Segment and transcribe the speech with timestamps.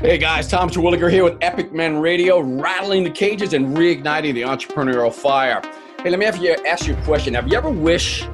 [0.00, 4.42] Hey guys, Tom Terwilliger here with Epic Men Radio, rattling the cages and reigniting the
[4.42, 5.62] entrepreneurial fire.
[6.02, 7.32] Hey, let me have you ask you a question.
[7.32, 8.28] Have you ever wished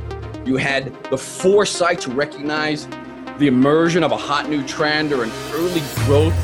[0.46, 2.88] you had the foresight to recognize
[3.38, 6.34] the immersion of a hot new trend or an early growth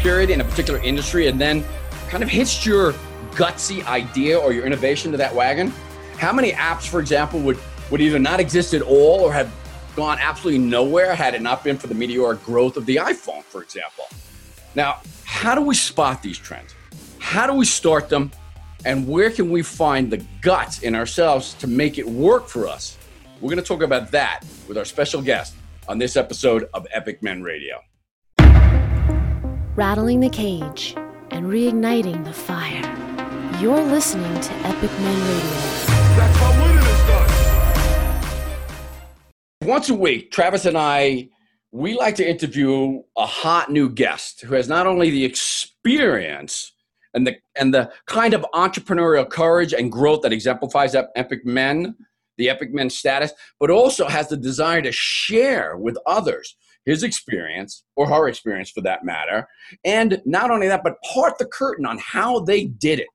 [0.00, 1.64] period in a particular industry and then
[2.08, 2.94] kind of hitched your
[3.36, 5.72] gutsy idea or your innovation to that wagon?
[6.18, 7.58] How many apps, for example, would,
[7.92, 9.54] would either not exist at all or have
[9.94, 13.62] gone absolutely nowhere had it not been for the meteoric growth of the iPhone, for
[13.62, 14.06] example?
[14.74, 16.74] Now, how do we spot these trends?
[17.18, 18.32] How do we start them?
[18.84, 22.98] And where can we find the guts in ourselves to make it work for us?
[23.40, 25.54] We're going to talk about that with our special guest
[25.88, 27.80] on this episode of Epic Men Radio.
[29.76, 30.94] Rattling the cage
[31.30, 32.82] and reigniting the fire.
[33.60, 35.50] You're listening to Epic Men Radio.
[36.16, 37.30] That's how winning is done.
[39.68, 41.28] Once a week, Travis and I
[41.74, 46.72] we like to interview a hot new guest who has not only the experience
[47.14, 51.96] and the and the kind of entrepreneurial courage and growth that exemplifies epic men
[52.38, 57.82] the epic men status but also has the desire to share with others his experience
[57.96, 59.48] or her experience for that matter.
[59.84, 63.08] And not only that but part the curtain on how they did it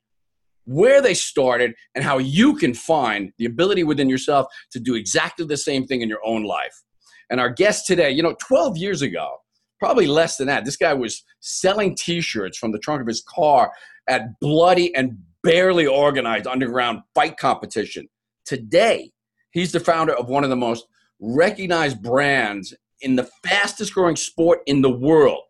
[0.65, 5.45] where they started and how you can find the ability within yourself to do exactly
[5.45, 6.83] the same thing in your own life
[7.29, 9.37] and our guest today, you know, 12 years ago,
[9.79, 13.23] probably less than that, this guy was selling t shirts from the trunk of his
[13.27, 13.71] car
[14.07, 18.07] at bloody and barely organized underground fight competition.
[18.45, 19.11] Today,
[19.51, 20.85] he's the founder of one of the most
[21.19, 25.43] recognized brands in the fastest growing sport in the world.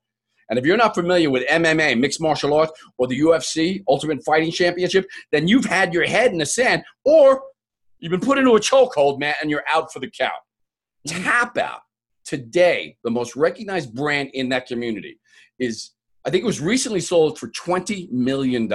[0.50, 4.52] And if you're not familiar with MMA, mixed martial arts, or the UFC, Ultimate Fighting
[4.52, 7.44] Championship, then you've had your head in the sand or
[8.00, 10.34] you've been put into a chokehold, man, and you're out for the count.
[11.12, 11.24] Mm-hmm.
[11.24, 11.82] Tap Out
[12.26, 15.20] today, the most recognized brand in that community,
[15.58, 15.92] is
[16.26, 18.72] I think it was recently sold for $20 million.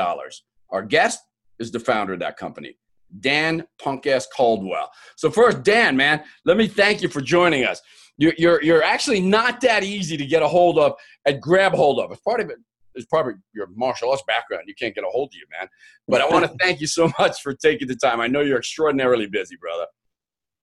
[0.70, 1.20] Our guest
[1.58, 2.76] is the founder of that company,
[3.20, 4.90] Dan Punkass Caldwell.
[5.16, 7.80] So, first, Dan, man, let me thank you for joining us.
[8.16, 10.94] You're, you're, you're actually not that easy to get a hold of
[11.26, 12.10] and grab hold of.
[12.12, 12.58] It's part of it
[12.94, 14.64] is probably your martial arts background.
[14.66, 15.68] You can't get a hold of you, man.
[16.08, 18.20] But I want to thank you so much for taking the time.
[18.20, 19.86] I know you're extraordinarily busy, brother.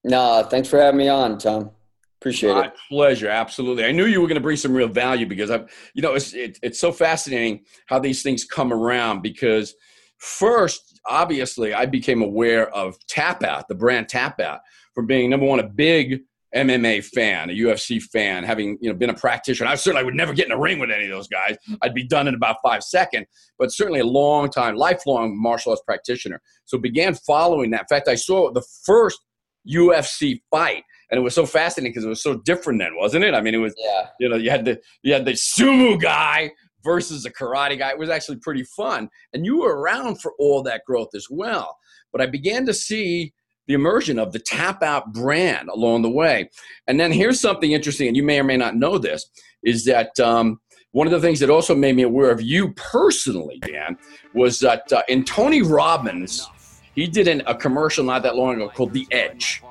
[0.03, 1.71] No, thanks for having me on, Tom.
[2.19, 2.63] Appreciate My it.
[2.63, 3.83] My pleasure, absolutely.
[3.85, 5.63] I knew you were going to bring some real value because I,
[5.93, 9.21] you know, it's it, it's so fascinating how these things come around.
[9.21, 9.73] Because
[10.19, 14.59] first, obviously, I became aware of Tap Out, the brand Tap Out,
[14.93, 16.21] from being number one a big
[16.55, 19.69] MMA fan, a UFC fan, having you know been a practitioner.
[19.69, 21.57] I certainly would never get in a ring with any of those guys.
[21.81, 23.25] I'd be done in about five seconds.
[23.57, 26.41] But certainly a long time, lifelong martial arts practitioner.
[26.65, 27.81] So began following that.
[27.81, 29.19] In fact, I saw the first
[29.67, 30.83] UFC fight.
[31.09, 33.33] And it was so fascinating because it was so different then, wasn't it?
[33.33, 34.07] I mean, it was, Yeah.
[34.19, 36.51] you know, you had the you had the sumo guy
[36.83, 37.89] versus a karate guy.
[37.91, 39.09] It was actually pretty fun.
[39.33, 41.77] And you were around for all that growth as well.
[42.11, 43.33] But I began to see
[43.67, 46.49] the immersion of the tap out brand along the way.
[46.87, 49.29] And then here's something interesting, and you may or may not know this,
[49.63, 50.59] is that um,
[50.91, 53.97] one of the things that also made me aware of you personally, Dan,
[54.33, 56.49] was that uh, in Tony Robbins,
[56.95, 59.63] he did an, a commercial not that long ago called The Edge.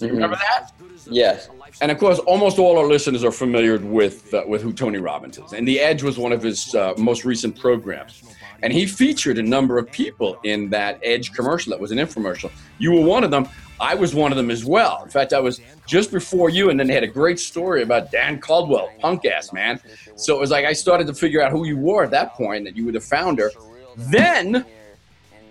[0.00, 0.72] You remember that?
[1.06, 1.48] Yes.
[1.80, 5.38] And of course, almost all our listeners are familiar with uh, with who Tony Robbins
[5.38, 5.52] is.
[5.52, 8.22] And The Edge was one of his uh, most recent programs.
[8.62, 12.50] And he featured a number of people in that Edge commercial that was an infomercial.
[12.78, 13.48] You were one of them.
[13.80, 15.02] I was one of them as well.
[15.02, 18.12] In fact, I was just before you, and then they had a great story about
[18.12, 19.80] Dan Caldwell, punk ass man.
[20.16, 22.64] So it was like I started to figure out who you were at that point,
[22.66, 23.50] that you were the founder.
[23.96, 24.66] Then,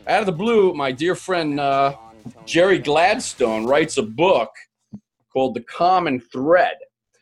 [0.09, 1.95] out of the blue, my dear friend uh,
[2.45, 4.49] Jerry Gladstone writes a book
[5.31, 6.75] called The Common Thread.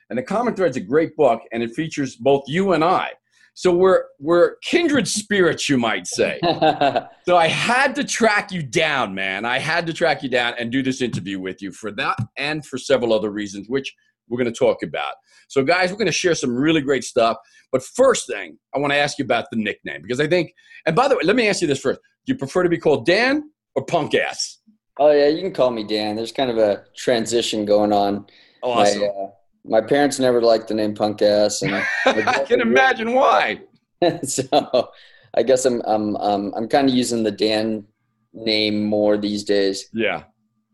[0.09, 3.12] And The Common Thread is a great book, and it features both you and I.
[3.56, 6.40] So we're we're kindred spirits, you might say.
[7.25, 9.44] So I had to track you down, man.
[9.44, 12.66] I had to track you down and do this interview with you for that and
[12.66, 13.94] for several other reasons, which
[14.30, 15.14] we're going to talk about.
[15.50, 17.36] So, guys, we're going to share some really great stuff.
[17.69, 20.54] But first thing, I want to ask you about the nickname because I think,
[20.86, 22.77] and by the way, let me ask you this first: Do you prefer to be
[22.77, 24.59] called Dan or Punk Ass?
[25.00, 26.15] oh yeah, you can call me Dan.
[26.15, 28.25] There's kind of a transition going on.
[28.62, 29.00] Awesome.
[29.01, 29.27] My, uh,
[29.63, 31.75] my parents never liked the name Punk Ass, and
[32.06, 33.62] I can imagine why.
[34.24, 34.89] so
[35.35, 37.85] I guess I'm I'm um, I'm kind of using the Dan
[38.33, 39.88] name more these days.
[39.94, 40.23] Yeah.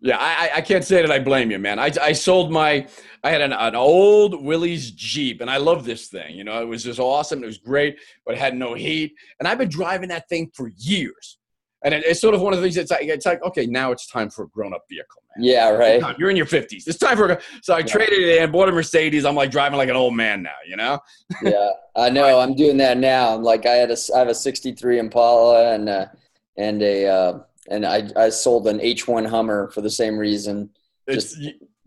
[0.02, 1.80] Yeah, I, I- I can't say that I blame you, man.
[1.80, 2.86] I, I sold my,
[3.24, 6.36] I had an, an old Willys Jeep, and I love this thing.
[6.36, 7.42] You know, it was just awesome.
[7.42, 7.96] It was great,
[8.26, 9.14] but it had no heat.
[9.40, 11.38] And I've been driving that thing for years.
[11.84, 12.78] And it, it's sort of one of the things.
[12.78, 15.46] It's like it's like okay, now it's time for a grown up vehicle, man.
[15.46, 16.02] Yeah, right.
[16.18, 16.88] You're in your fifties.
[16.88, 17.30] It's time for.
[17.32, 17.86] A, so I Yeah.
[17.86, 19.26] traded it in, bought a Mercedes.
[19.26, 20.56] I'm like driving like an old man now.
[20.68, 21.00] You know.
[21.44, 22.40] yeah, I know.
[22.40, 23.36] I'm doing that now.
[23.36, 26.06] I'm Like I had a, I have a '63 Impala and uh,
[26.58, 27.40] and a uh,
[27.70, 30.70] and I I sold an H1 Hummer for the same reason.
[31.08, 31.38] It's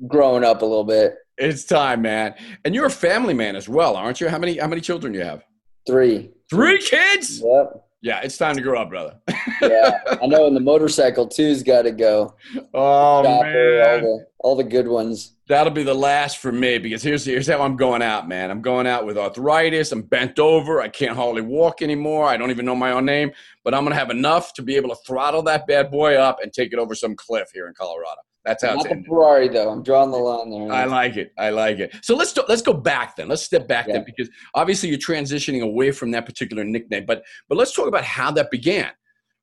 [0.07, 1.15] Growing up a little bit.
[1.39, 2.35] it's time, man.
[2.67, 4.29] And you're a family man as well, aren't you?
[4.29, 5.43] How many how many children do you have?
[5.87, 6.33] Three.
[6.51, 7.41] Three kids.
[7.43, 7.86] Yep.
[8.03, 9.21] Yeah, it's time to grow up, brother.
[9.63, 10.47] Yeah, I know.
[10.47, 12.35] And the motorcycle two's got to go.
[12.75, 14.03] oh Chopper, all man.
[14.03, 15.33] the all the good ones.
[15.49, 18.51] That'll be the last for me because here's here's how I'm going out, man.
[18.51, 19.93] I'm going out with arthritis.
[19.93, 20.83] I'm bent over.
[20.83, 22.27] I can't hardly walk anymore.
[22.27, 23.31] I don't even know my own name,
[23.65, 26.53] but I'm gonna have enough to be able to throttle that bad boy up and
[26.53, 28.21] take it over some cliff here in Colorado.
[28.47, 29.03] That's how Not it's the.
[29.09, 29.69] Ferrari though.
[29.71, 30.73] I'm drawing the line there.
[30.73, 31.33] I like it.
[31.37, 31.95] I like it.
[32.03, 33.29] So let's do, let's go back then.
[33.29, 33.95] Let's step back Yeah.
[33.95, 37.05] then because obviously you're transitioning away from that particular nickname.
[37.07, 38.91] But but let's talk about how that began.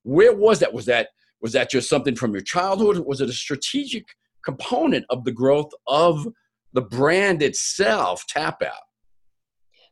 [0.04, 0.72] Where was that?
[0.72, 1.08] Was that
[1.42, 2.98] was that just something from your childhood?
[3.06, 4.06] Was it a strategic
[4.42, 6.26] component of the growth of
[6.72, 8.24] the brand itself?
[8.26, 8.72] Tap out.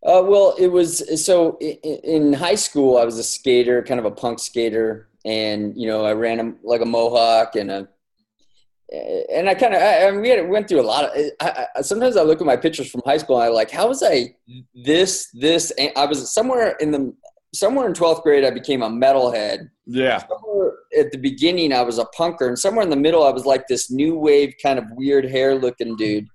[0.04, 2.96] Uh, well, it was so in high school.
[2.96, 6.54] I was a skater, kind of a punk skater, and you know, I ran a,
[6.66, 7.88] like a mohawk and a,
[8.92, 11.12] and I kind of, I, I mean, we had, went through a lot of.
[11.40, 13.88] I, I, sometimes I look at my pictures from high school and I like, how
[13.88, 14.34] was I
[14.74, 15.70] this this?
[15.72, 17.14] And I was somewhere in the
[17.54, 18.44] somewhere in twelfth grade.
[18.44, 19.70] I became a metalhead.
[19.86, 20.18] Yeah.
[20.18, 23.46] Somewhere at the beginning, I was a punker, and somewhere in the middle, I was
[23.46, 26.28] like this new wave kind of weird hair looking dude.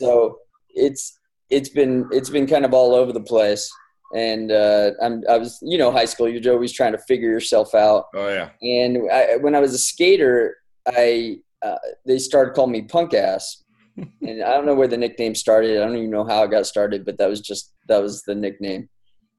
[0.00, 0.38] So
[0.70, 1.18] it's
[1.50, 3.70] it's been it's been kind of all over the place.
[4.14, 7.74] And uh, I'm I was you know high school you're always trying to figure yourself
[7.74, 8.06] out.
[8.14, 8.50] Oh yeah.
[8.62, 10.56] And I, when I was a skater,
[10.86, 13.64] I uh, they started calling me punk ass,
[13.96, 15.76] and I don't know where the nickname started.
[15.76, 18.34] I don't even know how it got started, but that was just that was the
[18.34, 18.88] nickname.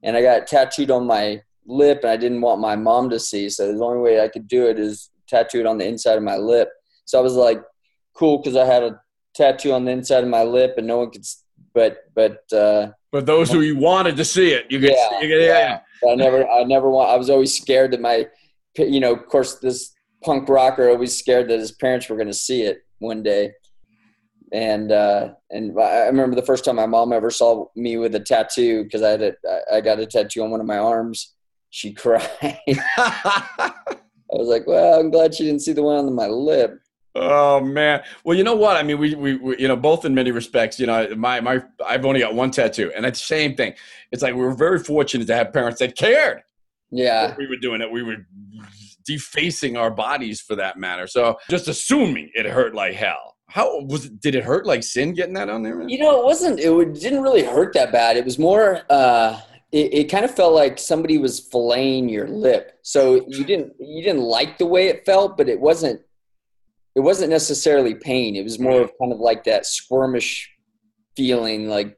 [0.02, 3.48] And I got tattooed on my lip, and I didn't want my mom to see,
[3.48, 6.22] so the only way I could do it is tattoo it on the inside of
[6.22, 6.70] my lip.
[7.04, 7.62] So I was like,
[8.14, 9.00] cool, because I had a
[9.34, 11.24] tattoo on the inside of my lip, and no one could.
[11.74, 14.90] But but uh, But those who you wanted to see it, you could.
[14.90, 15.80] Yeah, you could yeah.
[16.02, 16.10] yeah.
[16.10, 17.10] I never, I never want.
[17.10, 18.26] I was always scared that my,
[18.78, 19.92] you know, of course, this
[20.24, 23.52] punk rocker always scared that his parents were going to see it one day.
[24.52, 28.20] And uh, and I remember the first time my mom ever saw me with a
[28.20, 31.34] tattoo because I had a, I- I got a tattoo on one of my arms.
[31.70, 32.28] She cried.
[32.96, 33.72] I
[34.30, 36.80] was like, well, I'm glad she didn't see the one on my lip.
[37.14, 38.02] Oh man.
[38.24, 38.76] Well, you know what?
[38.76, 41.62] I mean, we, we, we, you know, both in many respects, you know, my, my,
[41.84, 43.72] I've only got one tattoo and it's the same thing.
[44.12, 46.42] It's like, we were very fortunate to have parents that cared
[46.90, 47.90] Yeah, we were doing, it.
[47.90, 48.16] we were
[49.06, 51.06] defacing our bodies for that matter.
[51.06, 53.36] So just assuming it hurt like hell.
[53.48, 54.20] How was it?
[54.20, 55.76] Did it hurt like sin getting that on there?
[55.76, 55.88] man?
[55.88, 56.58] You know, it wasn't.
[56.58, 58.16] It didn't really hurt that bad.
[58.16, 58.82] It was more.
[58.90, 59.40] Uh,
[59.72, 62.78] it, it kind of felt like somebody was filleting your lip.
[62.82, 66.00] So you didn't you didn't like the way it felt, but it wasn't.
[66.96, 68.36] It wasn't necessarily pain.
[68.36, 70.46] It was more of kind of like that squirmish
[71.14, 71.68] feeling.
[71.68, 71.95] Like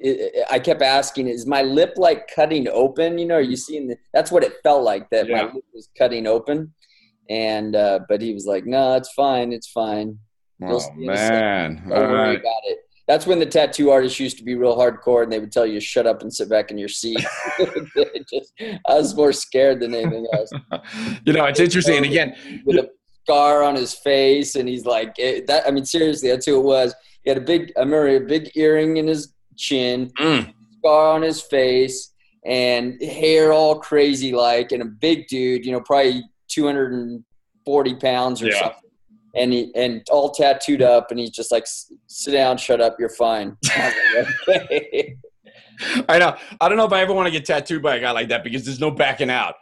[0.00, 3.88] it, I kept asking, "Is my lip like cutting open?" You know, are you seeing
[3.88, 5.08] the, That's what it felt like.
[5.10, 6.74] That my lip was cutting open.
[7.28, 9.52] And uh, but he was like, "No, it's fine.
[9.52, 10.18] It's fine."
[10.60, 11.40] You'll Oh see in a second.
[11.40, 11.82] man.
[11.88, 12.40] Don't All worry right.
[12.40, 12.78] about it.
[13.06, 15.74] That's when the tattoo artists used to be real hardcore, and they would tell you
[15.74, 17.24] to shut up and sit back in your seat.
[18.32, 20.50] Just, I was more scared than anything else.
[21.24, 21.96] You know, it's interesting.
[21.98, 22.90] And again, With a
[23.24, 26.64] scar on his face, and he's like, eh, "That." I mean, seriously, that's who it
[26.64, 26.94] was.
[27.22, 31.22] He had a big, I remember, a big earring in his chin, mm, scar on
[31.22, 32.12] his face,
[32.44, 35.64] and hair all crazy like, and a big dude.
[35.64, 37.22] You know, probably two hundred and
[37.64, 38.58] forty pounds or Yeah.
[38.60, 38.76] something.
[39.36, 41.64] And he and all tattooed up, and he's just like,
[42.08, 43.94] "Sit down, shut up, you're fine." I
[44.48, 45.16] like, okay.
[46.08, 46.36] I know.
[46.60, 48.42] I don't know if I ever want to get tattooed by a guy like that
[48.42, 49.54] because there's no backing out.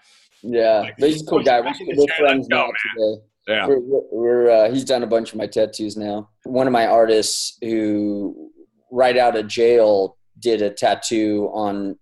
[0.42, 1.60] Yeah, Like, but he's a cool guy.
[1.60, 1.74] We're,
[2.16, 3.22] friends now today.
[3.46, 3.66] Yeah.
[3.66, 6.30] We're, we're, we're uh, he's done a bunch of my tattoos now.
[6.44, 8.50] One of my artists who,
[8.90, 11.98] right out of jail, did a tattoo on,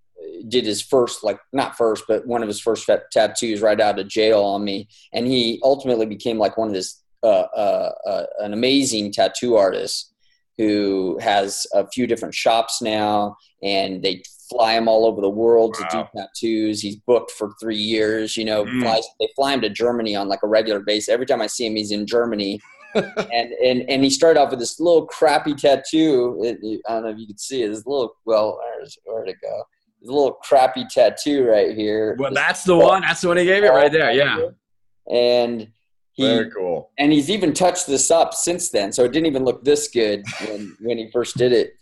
[0.49, 4.09] did his first like not first, but one of his first tattoos right out of
[4.09, 7.27] jail on me, and he ultimately became like one of this uh,
[7.57, 10.13] uh, uh, an amazing tattoo artist
[10.59, 15.75] who has a few different shops now, and they fly him all over the world
[15.75, 16.81] to do tattoos.
[16.81, 18.37] He's booked for three years.
[18.37, 18.81] You know, Mm.
[18.83, 21.09] flies, they fly him to Germany on like a regular basis.
[21.09, 22.61] Every time I see him, he's in Germany.
[22.95, 26.41] And, and and he started off with this little crappy tattoo.
[26.43, 27.69] It, it- I don't know if you can see it.
[27.69, 29.63] This little well, where's, where'd it go?
[30.01, 32.17] This little crappy tattoo right here.
[32.19, 33.03] Well, that's the one.
[33.03, 34.13] That's the one he gave you right there.
[34.13, 34.49] Yeah.
[35.11, 35.69] And
[36.13, 36.91] he Very cool.
[36.99, 40.25] and he's even touched this up since then, so it didn't even look this good
[40.49, 41.73] when, when he first did it.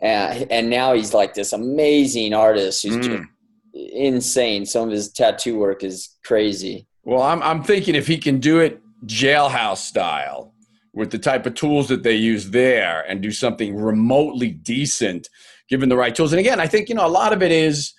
[0.00, 3.02] And, and now he's like this amazing artist who's Mm.
[3.02, 3.28] just
[3.74, 4.66] insane.
[4.66, 6.86] Some of his tattoo work is crazy.
[7.04, 10.52] Well, I'm I'm thinking if he can do it jailhouse style
[10.92, 15.28] with the type of tools that they use there and do something remotely decent
[15.68, 16.32] given the right tools.
[16.32, 17.94] And again, I think you know a lot of it is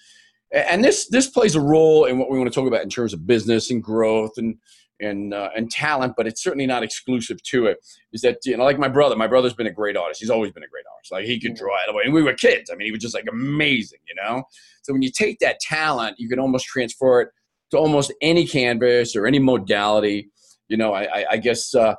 [0.54, 3.14] and this this plays a role in what we want to talk about in terms
[3.14, 4.58] of business and growth and
[5.00, 7.78] and uh, and talent, but it's certainly not exclusive to it.
[8.14, 9.16] Is that you know, like my brother?
[9.16, 10.22] My brother's been a great artist.
[10.22, 11.12] He's always been a great artist.
[11.12, 12.70] Like he could draw it away, and we were kids.
[12.72, 14.44] I mean, he was just like amazing, you know.
[14.84, 17.30] So when you take that talent, you can almost transfer it
[17.72, 20.30] to almost any canvas or any modality.
[20.68, 21.96] You know, I, I, guess uh,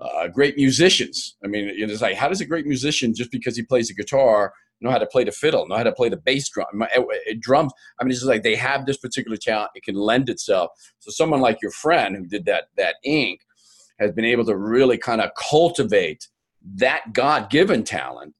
[0.00, 1.36] uh, great musicians.
[1.44, 4.52] I mean, it's like how does a great musician just because he plays a guitar
[4.80, 6.86] know how to play the fiddle, know how to play the bass drum, eh,
[7.26, 7.72] eh, drums.
[8.00, 9.70] I mean, it's just like they have this particular talent.
[9.74, 10.70] It can lend itself.
[11.00, 13.40] So someone like your friend who did that that ink
[13.98, 16.28] has been able to really kind of cultivate
[16.76, 18.34] that God-given talent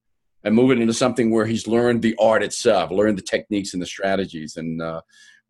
[0.45, 3.83] and move it into something where he's learned the art itself, learned the techniques and
[3.83, 4.57] the strategies.
[4.57, 5.01] And uh,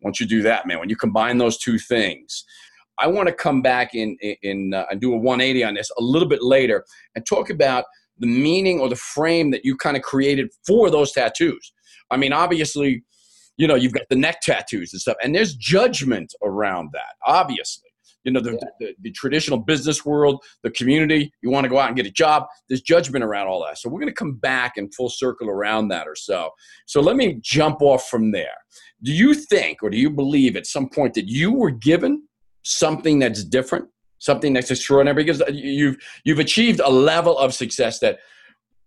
[0.01, 2.43] once you do that, man, when you combine those two things,
[2.99, 6.01] I want to come back in in uh, and do a 180 on this a
[6.01, 7.85] little bit later and talk about
[8.19, 11.73] the meaning or the frame that you kind of created for those tattoos.
[12.11, 13.03] I mean, obviously,
[13.57, 17.89] you know, you've got the neck tattoos and stuff, and there's judgment around that, obviously.
[18.25, 18.67] You know, the, yeah.
[18.79, 22.11] the, the, traditional business world, the community, you want to go out and get a
[22.11, 23.77] job, there's judgment around all that.
[23.77, 26.49] So we're going to come back and full circle around that or so.
[26.85, 28.57] So let me jump off from there.
[29.03, 32.27] Do you think or do you believe at some point that you were given
[32.63, 33.87] something that's different
[34.19, 38.19] something that's extraordinary because you've you've achieved a level of success that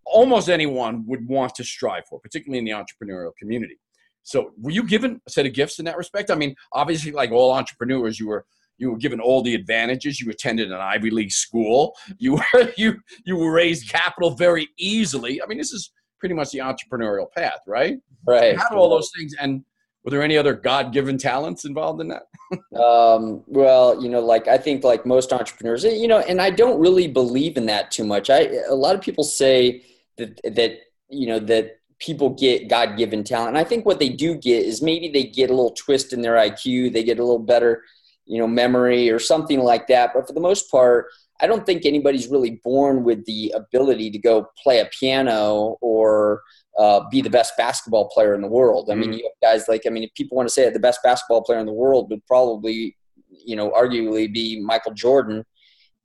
[0.04, 3.78] almost anyone would want to strive for, particularly in the entrepreneurial community.
[4.22, 6.30] So, were you given a set of gifts in that respect?
[6.30, 8.44] I mean, obviously, like all entrepreneurs, you were
[8.78, 10.20] you were given all the advantages.
[10.20, 11.96] You attended an Ivy League school.
[12.18, 15.42] You were you you were raised capital very easily.
[15.42, 17.98] I mean, this is pretty much the entrepreneurial path, right?
[18.24, 18.52] Right.
[18.52, 19.64] You had all those things, and
[20.04, 22.24] were there any other god-given talents involved in that?
[22.78, 26.78] Um, well you know like i think like most entrepreneurs you know and i don't
[26.78, 28.28] really believe in that too much.
[28.28, 29.86] I a lot of people say
[30.18, 30.72] that that
[31.08, 33.50] you know that people get god-given talent.
[33.50, 36.20] And i think what they do get is maybe they get a little twist in
[36.20, 37.82] their iq they get a little better
[38.26, 40.12] you know memory or something like that.
[40.12, 41.06] But for the most part
[41.40, 46.42] i don't think anybody's really born with the ability to go play a piano or
[46.78, 48.90] uh, be the best basketball player in the world.
[48.90, 49.18] I mean, mm-hmm.
[49.18, 51.42] you have guys like, I mean, if people want to say it, the best basketball
[51.42, 52.96] player in the world would probably,
[53.30, 55.44] you know, arguably be Michael Jordan.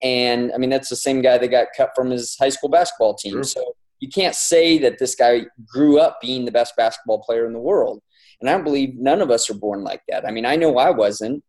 [0.01, 3.15] And I mean, that's the same guy that got cut from his high school basketball
[3.15, 3.33] team.
[3.33, 3.43] Sure.
[3.43, 7.53] So you can't say that this guy grew up being the best basketball player in
[7.53, 8.01] the world.
[8.39, 10.27] And I don't believe none of us are born like that.
[10.27, 11.43] I mean, I know I wasn't.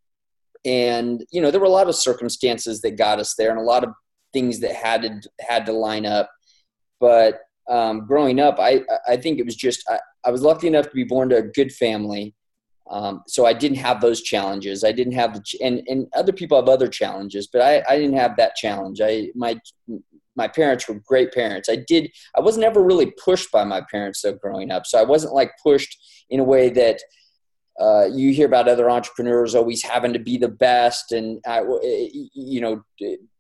[0.65, 3.63] And, you know, there were a lot of circumstances that got us there and a
[3.63, 3.91] lot of
[4.33, 6.31] things that had to, had to line up.
[7.01, 10.87] But um, growing up, I, I think it was just, I, I was lucky enough
[10.87, 12.35] to be born to a good family.
[12.91, 14.83] Um, so I didn't have those challenges.
[14.83, 17.99] I didn't have the, ch- and, and other people have other challenges, but I, I
[17.99, 19.01] didn't have that challenge.
[19.03, 19.61] I, my,
[20.37, 21.69] my parents were great parents.
[21.69, 24.87] I did, I wasn't ever really pushed by my parents though growing up.
[24.87, 25.99] So I wasn't like pushed
[26.31, 27.01] in a way that,
[27.81, 32.61] uh, you hear about other entrepreneurs always having to be the best and uh, you
[32.61, 32.83] know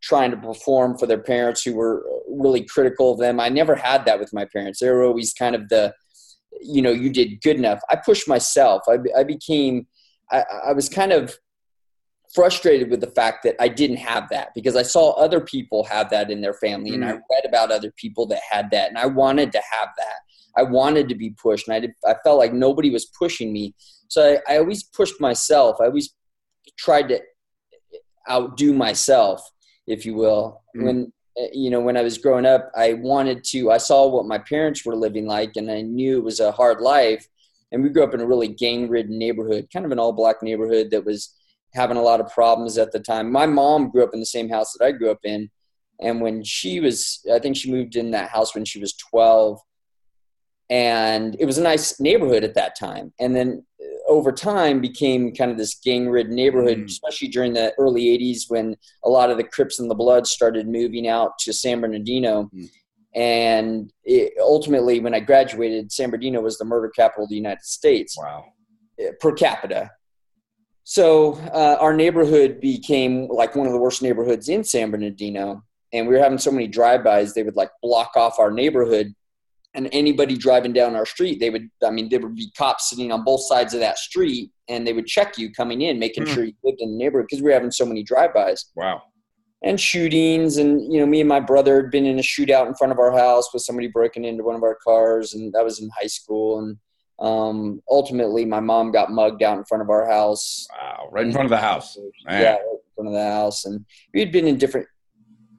[0.00, 3.40] trying to perform for their parents who were really critical of them.
[3.40, 4.78] I never had that with my parents.
[4.78, 5.92] They were always kind of the
[6.60, 7.80] you know you did good enough.
[7.90, 8.82] I pushed myself.
[8.88, 9.88] I, I became
[10.30, 11.36] I, I was kind of
[12.34, 16.10] frustrated with the fact that i didn't have that because i saw other people have
[16.10, 17.02] that in their family mm-hmm.
[17.02, 17.20] and i mm.
[17.32, 20.16] read about other people that had that and i wanted to have that.
[20.54, 23.74] I wanted to be pushed and i, did, I felt like nobody was pushing me
[24.08, 25.76] so I, I always pushed myself.
[25.80, 26.14] I always
[26.78, 27.20] tried to
[28.28, 29.48] outdo myself,
[29.86, 30.62] if you will.
[30.76, 30.86] Mm-hmm.
[30.86, 33.70] When eh, you know when I was growing up, I wanted to.
[33.70, 36.80] I saw what my parents were living like, and I knew it was a hard
[36.80, 37.26] life.
[37.70, 41.04] And we grew up in a really gang-ridden neighborhood, kind of an all-black neighborhood that
[41.04, 41.36] was
[41.74, 43.30] having a lot of problems at the time.
[43.30, 45.50] My mom grew up in the same house that I grew up in,
[46.00, 49.60] and when she was, I think she moved in that house when she was 12
[50.70, 53.64] and it was a nice neighborhood at that time and then
[54.08, 56.84] over time became kind of this gang-ridden neighborhood, mm.
[56.86, 60.66] especially during the early '80s when a lot of the Crips and the Bloods started
[60.66, 62.50] moving out to San Bernardino.
[62.54, 62.70] Mm.
[63.14, 67.64] And it, ultimately, when I graduated, San Bernardino was the murder capital of the United
[67.64, 68.16] States.
[68.18, 68.46] Wow.
[68.98, 69.90] Eh, per capita.
[70.84, 75.62] So uh, our neighborhood became like one of the worst neighborhoods in San Bernardino.
[75.92, 79.14] And we were having so many drive-bys, they would like block off our neighborhood
[79.78, 83.10] and anybody driving down our street, they would, I mean, there would be cops sitting
[83.10, 86.34] on both sides of that street and they would check you coming in, making mm.
[86.34, 88.66] sure you lived in the neighborhood because we were having so many drive-bys.
[88.74, 89.02] Wow.
[89.62, 90.58] And shootings.
[90.58, 92.98] And, you know, me and my brother had been in a shootout in front of
[92.98, 95.32] our house with somebody breaking into one of our cars.
[95.32, 96.58] And that was in high school.
[96.58, 96.76] And
[97.18, 100.68] um, ultimately, my mom got mugged out in front of our house.
[100.78, 101.08] Wow.
[101.10, 101.96] Right in front of the house.
[102.26, 102.42] Man.
[102.42, 102.56] Yeah.
[102.98, 104.86] front of the house, and we'd been in different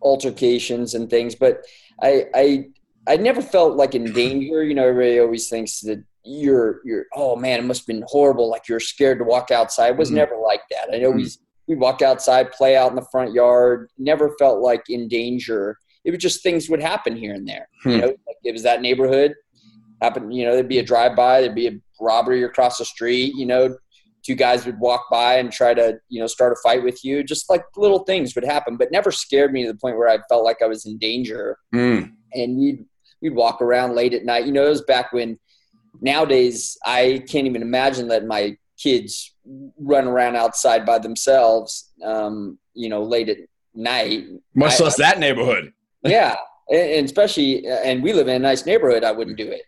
[0.01, 1.35] altercations and things.
[1.35, 1.65] But
[2.01, 2.65] I I
[3.09, 4.63] I never felt like in danger.
[4.63, 8.49] You know, everybody always thinks that you're you're oh man, it must have been horrible.
[8.49, 9.89] Like you're scared to walk outside.
[9.91, 10.15] It was Mhm.
[10.15, 10.93] never like that.
[10.93, 13.89] I always we'd walk outside, play out in the front yard.
[13.97, 15.77] Never felt like in danger.
[16.05, 17.67] It was just things would happen here and there.
[17.83, 17.89] Hmm.
[17.89, 19.33] You know, like it was that neighborhood.
[20.01, 23.33] Happen, you know, there'd be a drive by, there'd be a robbery across the street.
[23.35, 23.75] You know,
[24.25, 27.23] two guys would walk by and try to you know start a fight with you.
[27.23, 30.19] Just like little things would happen, but never scared me to the point where I
[30.29, 32.11] felt like I was in danger Mm.
[32.33, 32.85] and we'd
[33.21, 34.45] we'd walk around late at night.
[34.45, 35.37] You know, it was back when.
[36.01, 39.33] Nowadays, I can't even imagine letting my kids
[39.79, 41.91] run around outside by themselves.
[42.03, 43.37] Um, you know, late at
[43.73, 44.25] night.
[44.55, 45.73] Much I- less that neighborhood.
[46.03, 46.35] yeah,
[46.71, 49.03] and, especially, and we live in a nice neighborhood.
[49.03, 49.63] I wouldn't do it.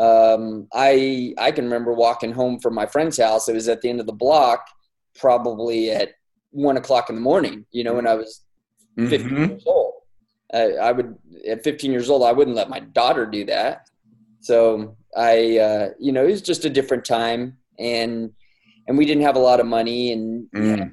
[0.00, 3.48] Um, I I can remember walking home from my friend's house.
[3.48, 4.64] It was at the end of the block,
[5.18, 6.10] probably at
[6.50, 7.66] one o'clock in the morning.
[7.72, 8.42] You know, when I was
[8.96, 9.48] 15 Mhm.
[9.48, 9.85] years old.
[10.54, 11.16] I, I would
[11.48, 13.88] at 15 years old, I wouldn't let my daughter do that.
[14.40, 18.30] So I, uh, you know, it was just a different time, and
[18.86, 20.92] and we didn't have a lot of money, and Mm.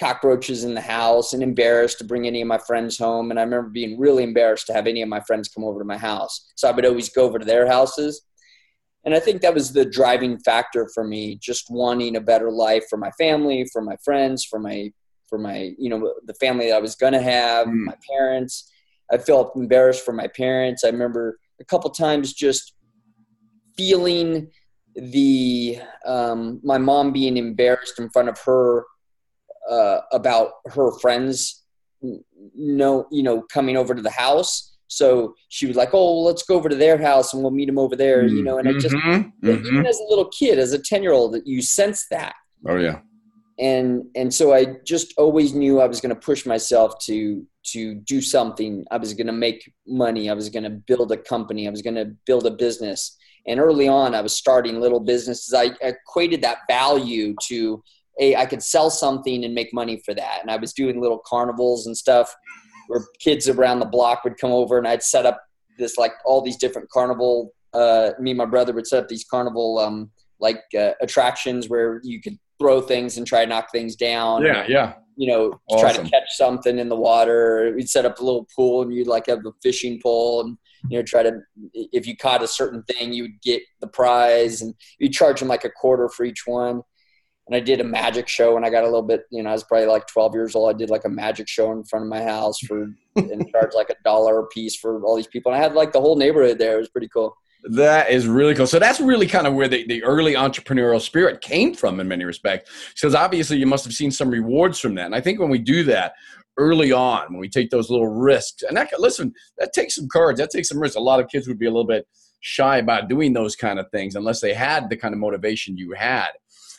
[0.00, 3.30] cockroaches in the house, and embarrassed to bring any of my friends home.
[3.30, 5.84] And I remember being really embarrassed to have any of my friends come over to
[5.84, 6.52] my house.
[6.54, 8.22] So I would always go over to their houses.
[9.04, 12.84] And I think that was the driving factor for me, just wanting a better life
[12.90, 14.92] for my family, for my friends, for my
[15.28, 17.84] for my you know the family that I was gonna have, Mm.
[17.84, 18.70] my parents.
[19.12, 20.84] I felt embarrassed for my parents.
[20.84, 22.72] I remember a couple times just
[23.76, 24.50] feeling
[24.94, 28.84] the um, my mom being embarrassed in front of her
[29.70, 31.64] uh, about her friends
[32.54, 36.54] no you know coming over to the house so she was like oh let's go
[36.54, 38.94] over to their house and we'll meet them over there you know and i just
[38.94, 39.32] Mhm.
[39.42, 39.64] Mhm.
[39.66, 42.34] even as a little kid as a 10 year old you sense that
[42.68, 43.00] Oh yeah.
[43.58, 47.94] And and so i just always knew i was going to push myself to to
[47.94, 48.84] do something.
[48.90, 50.30] I was going to make money.
[50.30, 51.66] I was going to build a company.
[51.66, 53.16] I was going to build a business.
[53.48, 55.54] And early on i was starting little businesses.
[55.54, 57.82] I equated that value to
[58.18, 60.38] a i could sell something and make money for that.
[60.42, 62.34] And i was doing little carnivals and stuff
[62.88, 65.40] where kids around the block would come over and i'd set up
[65.78, 69.24] this like all these different carnival uh, me and my brother would set up these
[69.24, 73.96] carnival um, like uh, attractions where you could throw things and try to knock things
[73.96, 74.44] down.
[74.44, 74.94] Yeah, yeah.
[75.16, 77.72] You know, try to catch something in the water.
[77.74, 80.58] We'd set up a little pool and you'd like have a fishing pole and,
[80.90, 81.40] you know, try to,
[81.72, 85.64] if you caught a certain thing, you'd get the prize and you'd charge them like
[85.64, 86.82] a quarter for each one.
[87.46, 89.52] And I did a magic show when I got a little bit, you know, I
[89.52, 90.74] was probably like 12 years old.
[90.74, 93.88] I did like a magic show in front of my house for, and charged like
[93.88, 95.52] a dollar a piece for all these people.
[95.52, 96.74] And I had like the whole neighborhood there.
[96.74, 97.36] It was pretty cool.
[97.70, 98.66] That is really cool.
[98.66, 102.24] So that's really kind of where the, the early entrepreneurial spirit came from in many
[102.24, 102.70] respects.
[102.94, 105.06] Because obviously you must have seen some rewards from that.
[105.06, 106.12] And I think when we do that
[106.58, 110.36] early on, when we take those little risks, and that listen, that takes some courage,
[110.38, 110.96] that takes some risks.
[110.96, 112.06] A lot of kids would be a little bit
[112.40, 115.92] shy about doing those kind of things unless they had the kind of motivation you
[115.92, 116.28] had.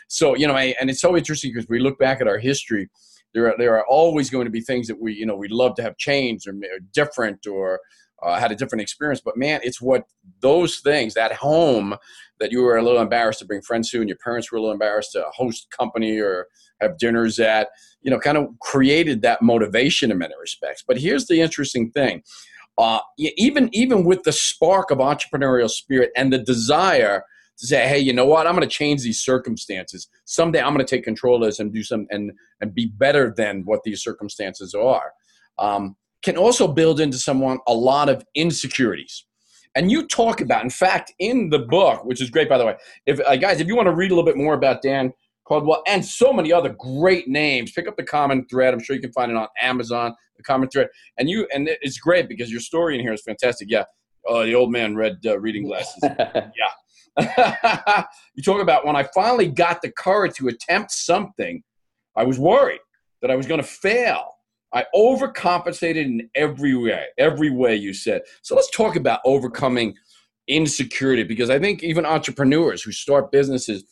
[0.08, 2.90] So, you know, I- and it's so interesting because we look back at our history,
[3.34, 5.76] there are, there are always going to be things that we, you know, we'd love
[5.76, 7.82] to have changed or, or different or
[8.24, 9.22] uh, had a different experience.
[9.24, 10.06] But man, it's what
[10.42, 11.96] those things, that home
[12.40, 14.62] that you were a little embarrassed to bring friends to and your parents were a
[14.62, 16.48] little embarrassed to host company or
[16.82, 17.70] have dinners at,
[18.02, 20.84] you know, kind of created that motivation in many respects.
[20.88, 22.24] But here's the interesting thing.
[22.78, 27.24] Uh, even even with the spark of entrepreneurial spirit and the desire
[27.58, 28.46] to say, hey, you know what?
[28.46, 30.08] I'm going to change these circumstances.
[30.26, 33.34] Someday I'm going to take control of this and do some and and be better
[33.36, 35.12] than what these circumstances are.
[35.58, 39.26] Um, can also build into someone a lot of insecurities.
[39.76, 42.76] And you talk about, in fact, in the book, which is great, by the way.
[43.06, 45.14] If uh, guys, if you want to read a little bit more about Dan
[45.46, 48.74] Caldwell and so many other great names, pick up the common thread.
[48.74, 50.16] I'm sure you can find it on Amazon.
[50.38, 53.70] The common thread, and you, and it's great because your story in here is fantastic.
[53.72, 53.86] Yeah,
[54.28, 56.04] oh, the old man read uh, reading glasses.
[57.18, 58.04] Yeah,
[58.36, 61.64] you talk about when I finally got the courage to attempt something,
[62.16, 62.80] I was worried
[63.22, 64.37] that I was going to fail.
[64.78, 68.22] I overcompensated in every way, every way you said.
[68.44, 69.96] So let's talk about overcoming
[70.48, 73.86] insecurity because I think even entrepreneurs who start businesses